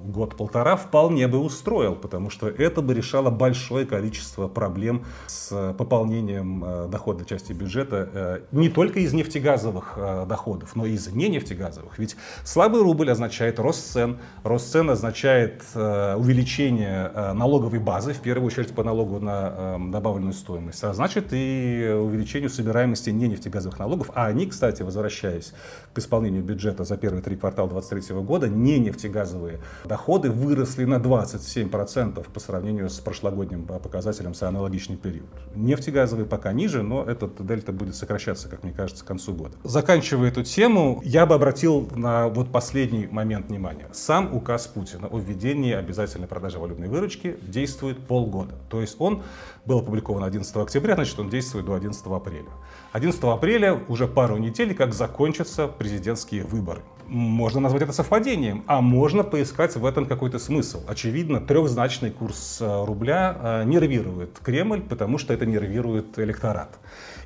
год-полтора 0.05 0.75
вполне 0.75 1.27
бы 1.27 1.39
устроил, 1.39 1.95
потому 1.95 2.29
что 2.29 2.47
это 2.47 2.81
бы 2.81 2.93
решало 2.93 3.29
большое 3.29 3.85
количество 3.85 4.47
проблем 4.47 5.05
с 5.27 5.73
пополнением 5.77 6.63
э, 6.63 6.87
доходной 6.87 7.25
части 7.25 7.53
бюджета 7.53 8.09
э, 8.13 8.39
не 8.51 8.69
только 8.69 8.99
из 8.99 9.13
нефтегазовых 9.13 9.93
э, 9.97 10.25
доходов, 10.27 10.75
но 10.75 10.85
и 10.85 10.93
из 10.93 11.07
ненефтегазовых. 11.07 11.97
Ведь 11.99 12.15
слабый 12.43 12.81
рубль 12.81 13.09
означает 13.09 13.59
рост 13.59 13.91
цен, 13.91 14.19
рост 14.43 14.71
цен 14.71 14.89
означает 14.89 15.63
увеличение 15.75 17.11
налоговой 17.33 17.79
базы, 17.79 18.13
в 18.13 18.19
первую 18.19 18.47
очередь 18.47 18.73
по 18.73 18.83
налогу 18.83 19.19
на 19.19 19.77
добавленную 19.91 20.33
стоимость, 20.33 20.83
а 20.83 20.93
значит 20.93 21.27
и 21.31 21.95
увеличению 21.99 22.49
собираемости 22.49 23.09
ненефтегазовых 23.09 23.79
налогов, 23.79 24.11
а 24.13 24.27
они, 24.27 24.45
кстати, 24.45 24.83
возвращаясь 24.83 25.53
к 25.93 25.99
исполнению 25.99 26.43
бюджета 26.43 26.83
за 26.83 26.97
первые 26.97 27.21
три 27.21 27.35
квартала 27.35 27.69
2023 27.69 28.21
года, 28.21 28.47
не 28.47 28.79
нефтегазовые 28.79 29.59
доходы 29.85 29.94
выросли 30.29 30.85
на 30.85 30.95
27% 30.95 32.25
по 32.31 32.39
сравнению 32.39 32.89
с 32.89 32.99
прошлогодним 32.99 33.63
показателем 33.65 34.33
за 34.33 34.47
аналогичный 34.47 34.97
период. 34.97 35.29
Нефтегазовые 35.55 36.25
пока 36.25 36.53
ниже, 36.53 36.83
но 36.83 37.03
этот 37.03 37.45
дельта 37.45 37.71
будет 37.71 37.95
сокращаться, 37.95 38.49
как 38.49 38.63
мне 38.63 38.73
кажется, 38.73 39.03
к 39.03 39.07
концу 39.07 39.33
года. 39.33 39.55
Заканчивая 39.63 40.29
эту 40.29 40.43
тему, 40.43 41.01
я 41.03 41.25
бы 41.25 41.35
обратил 41.35 41.89
на 41.95 42.27
вот 42.27 42.51
последний 42.51 43.07
момент 43.07 43.49
внимания. 43.49 43.87
Сам 43.93 44.35
указ 44.35 44.67
Путина 44.67 45.07
о 45.07 45.19
введении 45.19 45.73
обязательной 45.73 46.27
продажи 46.27 46.59
валютной 46.59 46.87
выручки 46.87 47.37
действует 47.41 47.99
полгода. 47.99 48.55
То 48.69 48.81
есть 48.81 48.95
он 48.99 49.23
был 49.65 49.79
опубликован 49.79 50.23
11 50.23 50.55
октября, 50.57 50.95
значит 50.95 51.19
он 51.19 51.29
действует 51.29 51.65
до 51.65 51.73
11 51.73 52.05
апреля. 52.07 52.49
11 52.91 53.23
апреля 53.23 53.79
уже 53.87 54.07
пару 54.07 54.37
недель, 54.37 54.73
как 54.75 54.93
закончатся 54.93 55.67
президентские 55.67 56.43
выборы. 56.43 56.81
Можно 57.07 57.59
назвать 57.59 57.83
это 57.83 57.93
совпадением, 57.93 58.63
а 58.67 58.81
можно 58.81 59.23
поискать 59.23 59.75
в 59.75 59.84
этом 59.85 60.05
какой-то 60.05 60.39
смысл. 60.39 60.83
Очевидно, 60.87 61.39
трехзначный 61.39 62.11
курс 62.11 62.59
э, 62.61 62.85
рубля 62.85 63.37
э, 63.39 63.63
нервирует 63.65 64.39
Кремль, 64.39 64.81
потому 64.81 65.17
что 65.17 65.33
это 65.33 65.45
нервирует 65.45 66.17
электорат. 66.19 66.77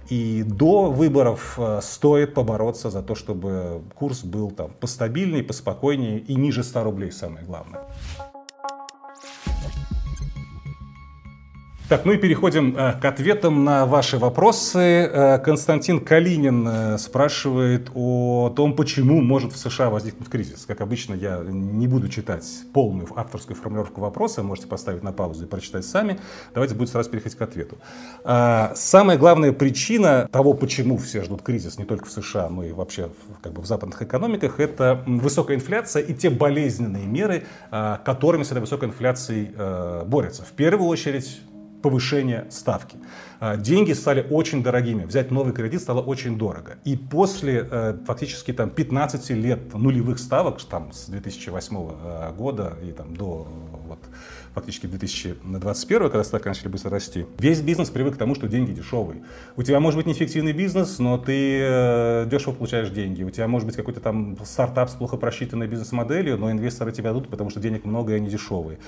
И 0.10 0.44
до 0.44 0.92
выборов 0.92 1.56
э, 1.58 1.80
стоит 1.84 2.34
побороться 2.34 2.90
за 2.90 3.04
то, 3.04 3.16
чтобы 3.16 3.82
курс 3.96 4.24
был 4.24 4.52
там 4.52 4.72
постабильнее, 4.80 5.44
поспокойнее 5.44 6.20
и 6.20 6.36
ниже 6.36 6.64
100 6.64 6.84
рублей, 6.84 7.12
самое 7.12 7.46
главное. 7.46 7.82
Так, 11.90 12.06
ну 12.06 12.12
и 12.12 12.18
переходим 12.18 12.78
э, 12.78 13.00
к 13.02 13.06
ответам 13.06 13.64
на 13.64 13.88
ваши 13.88 14.20
вопросы. 14.20 15.10
Э, 15.12 15.40
Константин 15.40 16.00
Калинин 16.00 16.68
э, 16.68 16.98
спрашивает 17.00 17.90
о 17.96 18.54
том, 18.56 18.76
почему 18.76 19.22
может 19.22 19.54
в 19.54 19.58
США 19.58 19.90
возникнуть 19.90 20.30
кризис. 20.30 20.68
Как 20.68 20.82
обычно, 20.82 21.16
я 21.16 21.42
не 21.44 21.88
буду 21.88 22.08
читать 22.08 22.46
полную 22.74 23.08
авторскую 23.16 23.58
формулировку 23.58 24.02
вопроса, 24.02 24.44
можете 24.44 24.68
поставить 24.68 25.02
на 25.02 25.12
паузу 25.12 25.46
и 25.46 25.48
прочитать 25.48 25.84
сами. 25.84 26.20
Давайте 26.54 26.76
будет 26.76 26.90
сразу 26.90 27.10
переходить 27.10 27.36
к 27.36 27.42
ответу. 27.42 27.80
Самая 28.24 29.18
главная 29.18 29.52
причина 29.52 30.30
того, 30.32 30.54
почему 30.54 30.96
все 30.98 31.24
ждут 31.24 31.42
кризис, 31.42 31.80
не 31.80 31.86
только 31.86 32.06
в 32.06 32.12
США, 32.12 32.50
но 32.50 32.64
и 32.64 32.72
вообще 32.72 33.10
как 33.42 33.54
бы 33.54 33.64
в 33.64 33.66
западных 33.66 34.00
экономиках, 34.04 34.60
это 34.60 35.04
высокая 35.08 35.58
инфляция 35.58 36.04
и 36.04 36.14
те 36.14 36.30
болезненные 36.30 37.08
меры, 37.08 37.46
которыми 37.72 38.44
с 38.44 38.52
этой 38.52 38.60
высокой 38.60 38.90
инфляцией 38.90 40.06
борются. 40.06 40.44
В 40.44 40.52
первую 40.52 40.88
очередь 40.88 41.42
повышение 41.82 42.46
ставки. 42.50 42.98
А, 43.40 43.56
деньги 43.56 43.94
стали 43.94 44.26
очень 44.30 44.62
дорогими. 44.62 45.06
Взять 45.06 45.32
новый 45.32 45.54
кредит 45.54 45.82
стало 45.82 46.02
очень 46.02 46.38
дорого. 46.38 46.78
И 46.84 46.98
после 46.98 47.68
э, 47.72 47.98
фактически 48.06 48.52
там, 48.52 48.70
15 48.70 49.30
лет 49.32 49.74
нулевых 49.74 50.20
ставок, 50.20 50.62
там, 50.62 50.92
с 50.92 51.06
2008 51.06 51.78
э, 51.78 52.34
года 52.34 52.78
и 52.84 52.92
там, 52.92 53.16
до 53.16 53.48
вот, 53.88 54.00
фактически 54.54 54.88
2021, 54.88 56.02
когда 56.10 56.24
ставки 56.24 56.48
начали 56.50 56.68
быстро 56.68 56.92
расти, 56.92 57.26
весь 57.38 57.62
бизнес 57.62 57.90
привык 57.90 58.16
к 58.16 58.18
тому, 58.18 58.36
что 58.36 58.50
деньги 58.50 58.74
дешевые. 58.74 59.24
У 59.56 59.64
тебя 59.64 59.80
может 59.80 59.98
быть 59.98 60.06
неэффективный 60.06 60.52
бизнес, 60.52 61.00
но 61.00 61.18
ты 61.18 61.60
э, 61.62 62.28
дешево 62.30 62.54
получаешь 62.54 62.90
деньги. 62.90 63.24
У 63.24 63.30
тебя 63.30 63.48
может 63.48 63.66
быть 63.66 63.78
какой-то 63.78 64.02
там 64.02 64.38
стартап 64.44 64.90
с 64.90 64.96
плохо 64.96 65.16
просчитанной 65.16 65.68
бизнес-моделью, 65.68 66.38
но 66.38 66.52
инвесторы 66.52 66.92
тебя 66.92 67.14
дадут, 67.14 67.30
потому 67.30 67.50
что 67.50 67.62
денег 67.62 67.86
много 67.86 68.14
и 68.14 68.16
они 68.18 68.28
дешевые. 68.28 68.80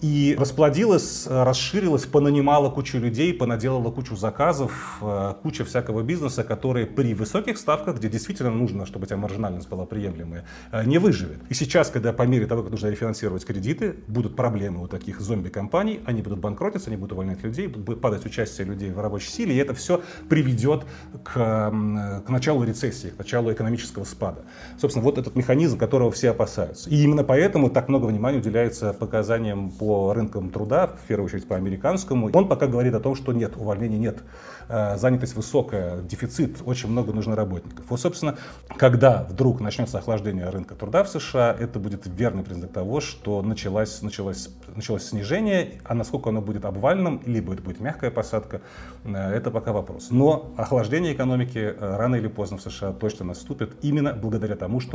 и 0.00 0.34
расплодилась, 0.36 1.26
расширилась, 1.28 2.04
понанимала 2.06 2.68
кучу 2.70 2.98
людей, 2.98 3.32
понаделала 3.32 3.91
кучу 3.92 4.16
заказов, 4.16 4.98
э, 5.00 5.34
куча 5.42 5.64
всякого 5.64 6.02
бизнеса, 6.02 6.44
который 6.44 6.86
при 6.86 7.14
высоких 7.14 7.58
ставках, 7.58 7.96
где 7.96 8.08
действительно 8.08 8.50
нужно, 8.50 8.86
чтобы 8.86 9.04
у 9.04 9.06
тебя 9.06 9.16
маржинальность 9.16 9.68
была 9.68 9.86
приемлемая, 9.86 10.44
э, 10.72 10.84
не 10.84 10.98
выживет. 10.98 11.38
И 11.48 11.54
сейчас, 11.54 11.90
когда 11.90 12.12
по 12.12 12.22
мере 12.22 12.46
того, 12.46 12.62
как 12.62 12.70
нужно 12.70 12.88
рефинансировать 12.88 13.44
кредиты, 13.44 13.96
будут 14.08 14.36
проблемы 14.36 14.82
у 14.82 14.88
таких 14.88 15.20
зомби-компаний, 15.20 16.00
они 16.04 16.22
будут 16.22 16.40
банкротиться, 16.40 16.88
они 16.88 16.96
будут 16.96 17.12
увольнять 17.12 17.42
людей, 17.44 17.66
будет 17.66 18.00
падать 18.00 18.26
участие 18.26 18.66
людей 18.66 18.90
в 18.90 19.00
рабочей 19.00 19.30
силе, 19.30 19.54
и 19.54 19.58
это 19.58 19.74
все 19.74 20.02
приведет 20.28 20.84
к, 21.24 21.32
к 21.32 22.28
началу 22.28 22.64
рецессии, 22.64 23.08
к 23.08 23.18
началу 23.18 23.52
экономического 23.52 24.04
спада. 24.04 24.42
Собственно, 24.78 25.04
вот 25.04 25.18
этот 25.18 25.36
механизм, 25.36 25.78
которого 25.78 26.10
все 26.10 26.30
опасаются. 26.30 26.90
И 26.90 27.02
именно 27.02 27.24
поэтому 27.24 27.70
так 27.70 27.88
много 27.88 28.06
внимания 28.06 28.38
уделяется 28.38 28.92
показаниям 28.92 29.70
по 29.70 30.12
рынкам 30.12 30.50
труда, 30.50 30.86
в 30.86 31.06
первую 31.06 31.26
очередь 31.26 31.46
по 31.46 31.56
американскому. 31.56 32.30
Он 32.32 32.48
пока 32.48 32.66
говорит 32.66 32.94
о 32.94 33.00
том, 33.00 33.14
что 33.14 33.32
нет, 33.32 33.56
увольнений 33.82 33.98
нет, 33.98 34.22
э, 34.68 34.96
занятость 34.96 35.34
высокая, 35.34 36.02
дефицит, 36.02 36.58
очень 36.64 36.88
много 36.88 37.12
нужно 37.12 37.36
работников. 37.36 37.84
Вот, 37.88 38.00
собственно, 38.00 38.36
когда 38.76 39.24
вдруг 39.24 39.60
начнется 39.60 39.98
охлаждение 39.98 40.48
рынка 40.48 40.74
труда 40.74 41.02
в 41.02 41.08
США, 41.08 41.56
это 41.58 41.78
будет 41.78 42.06
верный 42.06 42.42
признак 42.42 42.72
того, 42.72 43.00
что 43.00 43.42
началось, 43.42 44.02
началось, 44.02 44.48
началось 44.74 45.04
снижение, 45.04 45.80
а 45.84 45.94
насколько 45.94 46.30
оно 46.30 46.40
будет 46.40 46.64
обвальным, 46.64 47.20
либо 47.26 47.54
это 47.54 47.62
будет 47.62 47.80
мягкая 47.80 48.10
посадка, 48.10 48.60
э, 49.04 49.12
это 49.12 49.50
пока 49.50 49.72
вопрос. 49.72 50.08
Но 50.10 50.52
охлаждение 50.56 51.12
экономики 51.12 51.58
э, 51.58 51.96
рано 51.96 52.16
или 52.16 52.28
поздно 52.28 52.58
в 52.58 52.62
США 52.62 52.92
точно 52.92 53.26
наступит 53.26 53.72
именно 53.82 54.12
благодаря 54.12 54.56
тому, 54.56 54.80
что 54.80 54.92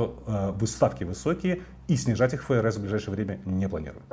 ставки 0.67 1.05
высокие 1.05 1.61
и 1.87 1.95
снижать 1.95 2.33
их 2.33 2.43
ФРС 2.43 2.75
в 2.75 2.81
ближайшее 2.81 3.15
время 3.15 3.39
не 3.45 3.67
планируют. 3.69 4.03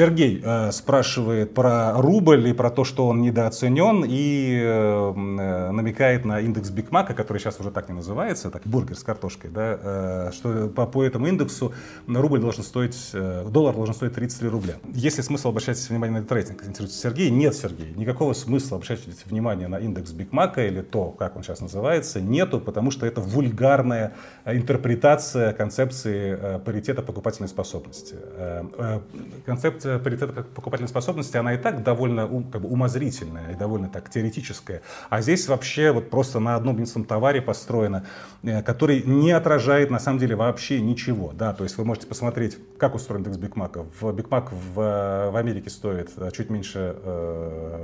Сергей 0.00 0.40
э, 0.42 0.72
спрашивает 0.72 1.52
про 1.52 2.00
рубль 2.00 2.48
и 2.48 2.54
про 2.54 2.70
то, 2.70 2.84
что 2.84 3.06
он 3.06 3.20
недооценен, 3.20 4.06
и 4.08 4.58
э, 4.58 5.12
э 5.14 5.70
намекает 5.72 6.24
на 6.24 6.40
индекс 6.40 6.70
Бигмака, 6.70 7.12
который 7.12 7.36
сейчас 7.36 7.60
уже 7.60 7.70
так 7.70 7.90
не 7.90 7.94
называется, 7.94 8.50
так 8.50 8.62
бургер 8.64 8.96
с 8.96 9.02
картошкой, 9.02 9.50
да, 9.50 9.78
э, 9.82 10.30
что 10.32 10.68
по, 10.68 10.86
по 10.86 11.04
этому 11.04 11.26
индексу 11.26 11.74
рубль 12.08 12.40
должен 12.40 12.64
стоить, 12.64 13.10
э, 13.12 13.44
доллар 13.50 13.74
должен 13.74 13.94
стоить 13.94 14.14
33 14.14 14.48
рубля. 14.48 14.74
Есть 14.94 15.18
ли 15.18 15.22
смысл 15.22 15.50
обращать 15.50 15.76
внимание 15.90 16.18
на 16.18 16.22
этот 16.22 16.32
рейтинг, 16.32 16.62
интересуется 16.62 16.98
Сергей? 16.98 17.28
Нет, 17.28 17.54
Сергей, 17.54 17.92
никакого 17.94 18.32
смысла 18.32 18.78
обращать 18.78 19.00
внимание 19.26 19.68
на 19.68 19.80
индекс 19.80 20.12
Бигмака 20.12 20.66
или 20.66 20.80
то, 20.80 21.10
как 21.10 21.36
он 21.36 21.42
сейчас 21.42 21.60
называется, 21.60 22.22
нету, 22.22 22.58
потому 22.58 22.90
что 22.90 23.04
это 23.04 23.20
вульгарная 23.20 24.14
э, 24.46 24.56
интерпретация 24.56 25.52
концепции 25.52 26.38
э, 26.40 26.58
паритета 26.58 27.02
покупательной 27.02 27.50
способности. 27.50 28.14
Э, 28.18 28.64
э, 28.78 29.00
концепция 29.44 29.89
паритета 29.98 30.42
покупательной 30.42 30.88
способности, 30.88 31.36
она 31.36 31.54
и 31.54 31.58
так 31.58 31.82
довольно 31.82 32.26
как 32.50 32.62
бы, 32.62 32.68
умозрительная 32.68 33.52
и 33.52 33.54
довольно 33.54 33.88
так 33.88 34.10
теоретическая. 34.10 34.82
А 35.08 35.20
здесь 35.20 35.48
вообще 35.48 35.92
вот 35.92 36.10
просто 36.10 36.40
на 36.40 36.56
одном 36.56 36.74
единственном 36.74 37.06
товаре 37.06 37.42
построена, 37.42 38.04
э, 38.42 38.62
который 38.62 39.02
не 39.02 39.32
отражает 39.32 39.90
на 39.90 39.98
самом 39.98 40.18
деле 40.18 40.36
вообще 40.36 40.80
ничего. 40.80 41.32
Да? 41.32 41.52
То 41.52 41.64
есть 41.64 41.76
вы 41.78 41.84
можете 41.84 42.06
посмотреть, 42.06 42.58
как 42.78 42.94
устроен 42.94 43.22
индекс 43.22 43.36
Бигмака. 43.38 43.84
В 44.00 44.12
Бигмак 44.12 44.52
в, 44.52 44.74
в 44.74 45.36
Америке 45.36 45.70
стоит 45.70 46.10
э, 46.16 46.30
чуть 46.32 46.50
меньше 46.50 46.96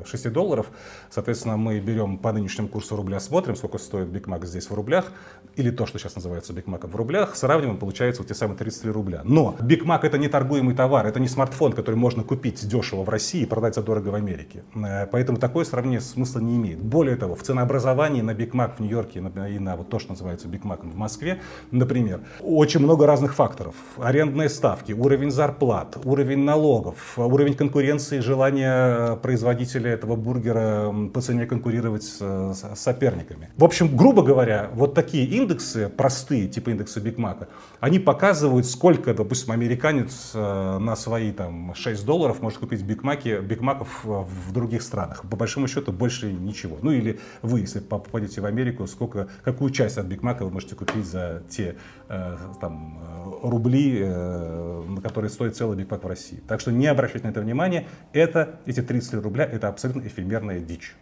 6 0.07 0.27
э, 0.27 0.31
долларов. 0.31 0.67
Соответственно, 1.11 1.57
мы 1.57 1.79
берем 1.81 2.19
по 2.19 2.33
нынешнему 2.33 2.69
курсу 2.69 2.97
рубля, 2.97 3.21
смотрим, 3.21 3.57
сколько 3.57 3.79
стоит 3.79 4.09
Бигмак 4.09 4.45
здесь 4.45 4.69
в 4.69 4.75
рублях, 4.75 5.13
или 5.57 5.71
то, 5.71 5.87
что 5.87 5.99
сейчас 5.99 6.17
называется 6.17 6.53
Бигмаком 6.53 6.91
в 6.91 6.97
рублях, 6.97 7.37
сравниваем, 7.37 7.79
получается 7.79 8.23
вот 8.23 8.29
те 8.29 8.35
самые 8.35 8.57
33 8.59 8.91
рубля. 8.91 9.21
Но 9.25 9.57
Бигмак 9.61 10.05
это 10.05 10.19
не 10.19 10.29
торгуемый 10.29 10.75
товар, 10.75 11.07
это 11.07 11.21
не 11.21 11.29
смартфон, 11.29 11.73
который 11.73 11.86
который 11.87 12.01
можно 12.01 12.25
купить 12.25 12.67
дешево 12.67 13.05
в 13.05 13.09
России 13.09 13.43
и 13.43 13.47
продать 13.47 13.77
за 13.77 13.83
дорого 13.83 14.09
в 14.09 14.17
Америке. 14.17 14.65
Э, 14.75 15.07
поэтому 15.07 15.39
такое 15.39 15.65
сравнение 15.65 16.01
смысла 16.01 16.41
не 16.41 16.57
имеет. 16.57 16.83
Более 16.83 17.15
того, 17.15 17.37
в 17.37 17.43
ценообразовании 17.45 18.23
на 18.23 18.35
Биг 18.35 18.55
Мак 18.55 18.79
в 18.79 18.81
Нью-Йорке 18.81 19.21
и 19.21 19.59
на 19.61 19.77
вот 19.77 19.89
то, 19.89 20.01
что 20.01 20.11
называется 20.11 20.49
Биг 20.49 20.65
Маком 20.65 20.91
в 20.91 20.97
Москве, 20.97 21.39
например, 21.71 22.23
очень 22.41 22.81
много 22.81 23.07
разных 23.07 23.37
факторов. 23.37 23.77
Арендные 23.99 24.49
ставки, 24.49 24.91
уровень 24.91 25.31
зарплат, 25.31 25.97
уровень 26.05 26.43
налогов, 26.43 27.17
уровень 27.17 27.55
конкуренции, 27.55 28.19
желание 28.19 29.17
производителя 29.19 29.93
этого 29.93 30.17
бургера 30.17 30.93
по 31.15 31.21
цене 31.21 31.47
конкурировать 31.47 32.03
с 32.03 32.75
соперниками. 32.75 33.51
В 33.57 33.63
общем, 33.63 33.97
грубо 33.97 34.25
говоря, 34.25 34.71
вот 34.75 34.95
такие 34.95 35.25
индексы, 35.25 35.89
простые, 35.89 36.49
типа 36.49 36.71
индекса 36.71 37.01
Биг 37.01 37.17
Мака, 37.17 37.47
они 37.79 38.01
показывают, 38.01 38.67
сколько, 38.67 39.15
допустим, 39.15 39.53
американец 39.53 40.33
э, 40.35 40.79
на 40.79 40.97
свои 40.97 41.31
там 41.31 41.76
6 41.77 42.05
долларов 42.05 42.43
может 42.43 42.59
купить 42.59 42.83
бигмаки, 42.83 43.41
бигмаков 43.41 44.05
в 44.05 44.53
других 44.53 44.83
странах. 44.83 45.23
По 45.29 45.37
большому 45.37 45.69
счету 45.69 45.93
больше 45.93 46.33
ничего. 46.33 46.79
Ну 46.83 46.91
или 46.91 47.21
вы, 47.43 47.61
если 47.61 47.81
попадете 47.81 48.41
в 48.41 48.47
Америку, 48.47 48.87
сколько, 48.87 49.29
какую 49.45 49.71
часть 49.71 49.99
от 49.99 50.07
бигмака 50.07 50.45
вы 50.45 50.51
можете 50.51 50.75
купить 50.75 51.07
за 51.07 51.43
те 51.49 51.77
э, 52.09 52.37
там, 52.61 52.99
э, 53.03 53.49
рубли, 53.49 53.99
э, 54.01 54.83
на 54.89 55.01
которые 55.01 55.31
стоит 55.31 55.57
целый 55.57 55.77
бигмак 55.77 56.05
в 56.05 56.07
России. 56.07 56.43
Так 56.49 56.61
что 56.61 56.73
не 56.73 56.87
обращайте 56.87 57.27
на 57.27 57.31
это 57.31 57.41
внимание. 57.41 57.87
Это, 58.13 58.61
эти 58.67 58.83
30 58.83 59.15
рубля, 59.23 59.45
это 59.45 59.69
абсолютно 59.69 60.07
эфемерная 60.07 60.61
дичь. 60.61 60.95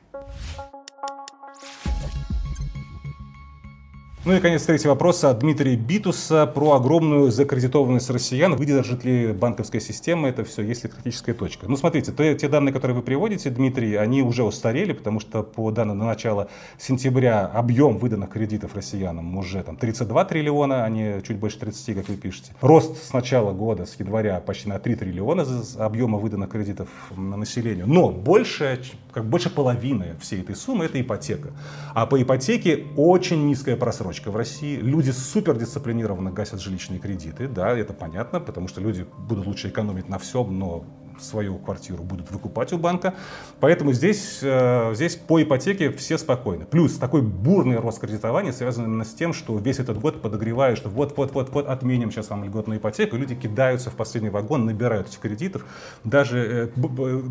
Ну 4.26 4.32
и, 4.32 4.40
конец, 4.40 4.62
третий 4.62 4.88
вопрос 4.88 5.22
от 5.24 5.40
Дмитрия 5.40 5.76
Битуса 5.76 6.46
про 6.46 6.76
огромную 6.76 7.30
закредитованность 7.30 8.08
россиян. 8.08 8.56
Выдержит 8.56 9.04
ли 9.04 9.34
банковская 9.34 9.80
система 9.80 10.30
это 10.30 10.44
все, 10.44 10.62
есть 10.62 10.82
ли 10.82 10.88
критическая 10.88 11.34
точка? 11.34 11.66
Ну, 11.68 11.76
смотрите, 11.76 12.10
те, 12.10 12.34
те 12.34 12.48
данные, 12.48 12.72
которые 12.72 12.96
вы 12.96 13.02
приводите, 13.02 13.50
Дмитрий, 13.50 13.96
они 13.96 14.22
уже 14.22 14.42
устарели, 14.42 14.94
потому 14.94 15.20
что 15.20 15.42
по 15.42 15.70
данным 15.70 15.98
на 15.98 16.06
начало 16.06 16.48
сентября 16.78 17.44
объем 17.44 17.98
выданных 17.98 18.30
кредитов 18.30 18.74
россиянам 18.74 19.36
уже 19.36 19.62
там 19.62 19.76
32 19.76 20.24
триллиона, 20.24 20.86
а 20.86 20.88
не 20.88 21.20
чуть 21.20 21.36
больше 21.36 21.58
30, 21.58 21.94
как 21.94 22.08
вы 22.08 22.16
пишете. 22.16 22.52
Рост 22.62 23.06
с 23.06 23.12
начала 23.12 23.52
года, 23.52 23.84
с 23.84 23.94
января, 24.00 24.40
почти 24.40 24.70
на 24.70 24.78
3 24.78 24.94
триллиона 24.94 25.44
объема 25.76 26.16
выданных 26.16 26.48
кредитов 26.48 26.88
на 27.14 27.36
населению. 27.36 27.86
Но 27.86 28.08
больше, 28.08 28.80
как 29.12 29.26
больше 29.26 29.50
половины 29.50 30.16
всей 30.18 30.40
этой 30.40 30.56
суммы 30.56 30.86
это 30.86 30.98
ипотека. 30.98 31.50
А 31.92 32.06
по 32.06 32.22
ипотеке 32.22 32.86
очень 32.96 33.46
низкая 33.46 33.76
просрочка 33.76 34.13
цепочка 34.14 34.30
в 34.30 34.36
России. 34.36 34.76
Люди 34.76 35.10
супер 35.10 35.56
дисциплинированно 35.56 36.30
гасят 36.30 36.60
жилищные 36.60 37.00
кредиты, 37.00 37.48
да, 37.48 37.76
это 37.76 37.92
понятно, 37.92 38.40
потому 38.40 38.68
что 38.68 38.80
люди 38.80 39.06
будут 39.28 39.46
лучше 39.46 39.68
экономить 39.68 40.08
на 40.08 40.18
всем, 40.18 40.58
но 40.58 40.84
свою 41.20 41.58
квартиру 41.58 42.02
будут 42.02 42.30
выкупать 42.30 42.72
у 42.72 42.78
банка. 42.78 43.14
Поэтому 43.60 43.92
здесь, 43.92 44.38
э, 44.42 44.92
здесь 44.94 45.16
по 45.16 45.42
ипотеке 45.42 45.90
все 45.90 46.18
спокойны. 46.18 46.64
Плюс 46.64 46.94
такой 46.94 47.22
бурный 47.22 47.78
рост 47.78 48.00
кредитования 48.00 48.52
связан 48.52 48.84
именно 48.84 49.04
с 49.04 49.14
тем, 49.14 49.32
что 49.32 49.56
весь 49.58 49.78
этот 49.78 50.00
год 50.00 50.22
подогревают, 50.22 50.78
что 50.78 50.88
вот-вот-вот-вот 50.88 51.66
отменим 51.68 52.10
сейчас 52.10 52.30
вам 52.30 52.44
льготную 52.44 52.78
ипотеку. 52.78 53.16
люди 53.16 53.34
кидаются 53.34 53.90
в 53.90 53.94
последний 53.94 54.30
вагон, 54.30 54.66
набирают 54.66 55.08
этих 55.08 55.20
кредитов, 55.20 55.64
даже 56.04 56.70
э, 56.76 56.80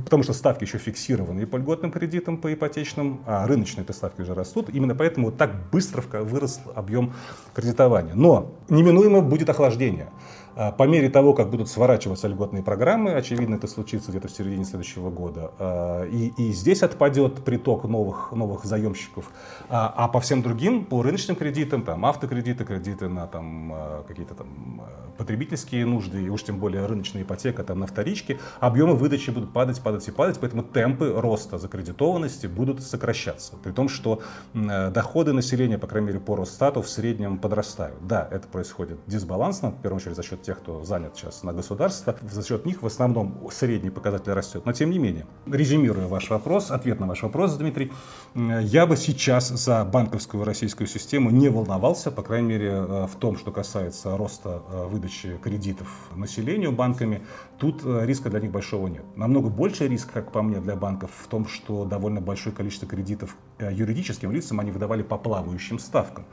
потому 0.05 0.23
что 0.23 0.33
ставки 0.33 0.63
еще 0.63 0.77
фиксированы 0.77 1.41
и 1.41 1.45
по 1.45 1.57
льготным 1.57 1.91
кредитам, 1.91 2.37
по 2.37 2.53
ипотечным, 2.53 3.21
а 3.25 3.47
рыночные 3.47 3.83
эти 3.83 3.91
ставки 3.91 4.21
уже 4.21 4.33
растут. 4.33 4.69
Именно 4.69 4.95
поэтому 4.95 5.31
так 5.31 5.51
быстро 5.71 6.03
вырос 6.21 6.59
объем 6.75 7.13
кредитования. 7.53 8.13
Но 8.15 8.51
неминуемо 8.69 9.21
будет 9.21 9.49
охлаждение. 9.49 10.09
А, 10.55 10.71
по 10.71 10.83
мере 10.83 11.09
того, 11.09 11.33
как 11.33 11.49
будут 11.49 11.69
сворачиваться 11.69 12.27
льготные 12.27 12.63
программы, 12.63 13.13
очевидно, 13.13 13.55
это 13.55 13.67
случится 13.67 14.11
где-то 14.11 14.27
в 14.27 14.31
середине 14.31 14.65
следующего 14.65 15.09
года, 15.09 15.51
а, 15.59 16.05
и, 16.05 16.33
и 16.37 16.51
здесь 16.51 16.83
отпадет 16.83 17.43
приток 17.43 17.85
новых, 17.85 18.31
новых 18.31 18.65
заемщиков. 18.65 19.31
А, 19.69 19.93
а 19.95 20.07
по 20.07 20.19
всем 20.19 20.41
другим, 20.41 20.85
по 20.85 21.01
рыночным 21.01 21.35
кредитам, 21.35 21.81
там, 21.81 22.05
автокредиты, 22.05 22.65
кредиты 22.65 23.07
на 23.07 23.27
там, 23.27 24.03
какие-то 24.07 24.35
там 24.35 24.81
потребительские 25.17 25.85
нужды, 25.85 26.23
и 26.23 26.29
уж 26.29 26.43
тем 26.43 26.59
более 26.59 26.85
рыночная 26.85 27.23
ипотека 27.23 27.63
там, 27.63 27.79
на 27.79 27.87
вторичке, 27.87 28.39
объемы 28.59 28.95
выдачи 28.95 29.29
будут 29.31 29.53
падать, 29.53 29.81
падать 29.81 30.07
и 30.07 30.11
падать, 30.11 30.39
поэтому 30.39 30.63
темпы 30.63 31.13
роста 31.15 31.57
закредитованности 31.57 32.47
будут 32.47 32.83
сокращаться. 32.83 33.53
При 33.63 33.71
том, 33.71 33.89
что 33.89 34.21
доходы 34.53 35.33
населения, 35.33 35.77
по 35.77 35.87
крайней 35.87 36.07
мере, 36.07 36.19
по 36.19 36.35
Росстату 36.35 36.81
в 36.81 36.89
среднем 36.89 37.37
подрастают. 37.37 38.05
Да, 38.05 38.27
это 38.29 38.47
происходит 38.47 38.99
дисбалансно, 39.07 39.71
в 39.71 39.81
первую 39.81 39.97
очередь 39.97 40.15
за 40.15 40.23
счет 40.23 40.42
тех, 40.43 40.59
кто 40.59 40.83
занят 40.83 41.15
сейчас 41.15 41.43
на 41.43 41.53
государство. 41.53 42.15
За 42.21 42.45
счет 42.45 42.65
них 42.65 42.81
в 42.81 42.85
основном 42.85 43.49
средний 43.51 43.89
показатель 43.89 44.33
растет. 44.33 44.65
Но 44.65 44.73
тем 44.73 44.91
не 44.91 44.99
менее, 44.99 45.25
резюмируя 45.45 46.07
ваш 46.07 46.29
вопрос, 46.29 46.71
ответ 46.71 46.99
на 46.99 47.07
ваш 47.07 47.23
вопрос, 47.23 47.55
Дмитрий, 47.55 47.91
я 48.35 48.85
бы 48.85 48.97
сейчас 48.97 49.49
за 49.49 49.83
банковскую 49.85 50.43
российскую 50.43 50.87
систему 50.87 51.29
не 51.29 51.49
волновался, 51.49 52.11
по 52.11 52.21
крайней 52.21 52.47
мере, 52.47 52.69
э, 52.69 53.07
в 53.07 53.15
том, 53.19 53.37
что 53.37 53.51
касается 53.51 54.15
роста 54.17 54.61
э, 54.69 54.85
выдачи 54.85 55.37
кредитов 55.37 55.87
населению 56.15 56.71
банками. 56.71 57.23
Тут 57.57 57.81
э, 57.85 58.05
риска 58.05 58.29
для 58.29 58.39
них 58.39 58.51
большого 58.51 58.87
нет. 58.87 59.03
Намного 59.15 59.49
больше 59.49 59.87
риск, 59.87 60.11
как 60.11 60.31
по 60.31 60.41
мне, 60.41 60.59
для 60.59 60.75
банков 60.75 61.11
в 61.23 61.27
том, 61.27 61.47
что 61.47 61.85
довольно 61.85 62.21
большое 62.21 62.55
количество 62.55 62.87
кредитов 62.87 63.35
юридическим 63.59 64.31
лицам 64.31 64.59
они 64.59 64.71
выдавали 64.71 65.03
по 65.03 65.17
плавающим 65.17 65.79
ставкам. 65.79 66.25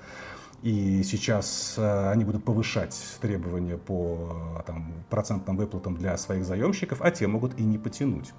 И 0.63 1.03
сейчас 1.05 1.75
э, 1.79 2.11
они 2.11 2.25
будут 2.25 2.45
повышать 2.45 2.97
требования 3.21 3.79
по 3.79 4.59
э, 4.59 4.63
там, 4.67 4.93
процентным 5.09 5.57
выплатам 5.57 5.97
для 5.97 6.17
своих 6.19 6.45
заемщиков, 6.45 7.01
а 7.01 7.11
те 7.11 7.27
могут 7.27 7.59
и 7.59 7.63
не 7.63 7.79
потянуть. 7.79 8.33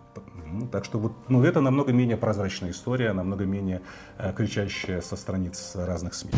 Ну, 0.45 0.67
так 0.67 0.85
что 0.85 0.99
вот, 0.99 1.13
ну, 1.29 1.43
это 1.43 1.61
намного 1.61 1.93
менее 1.93 2.17
прозрачная 2.17 2.71
история, 2.71 3.13
намного 3.13 3.45
менее 3.45 3.81
э, 4.17 4.33
кричащая 4.33 5.01
со 5.01 5.15
страниц 5.15 5.71
разных 5.75 6.13
СМИ. 6.13 6.31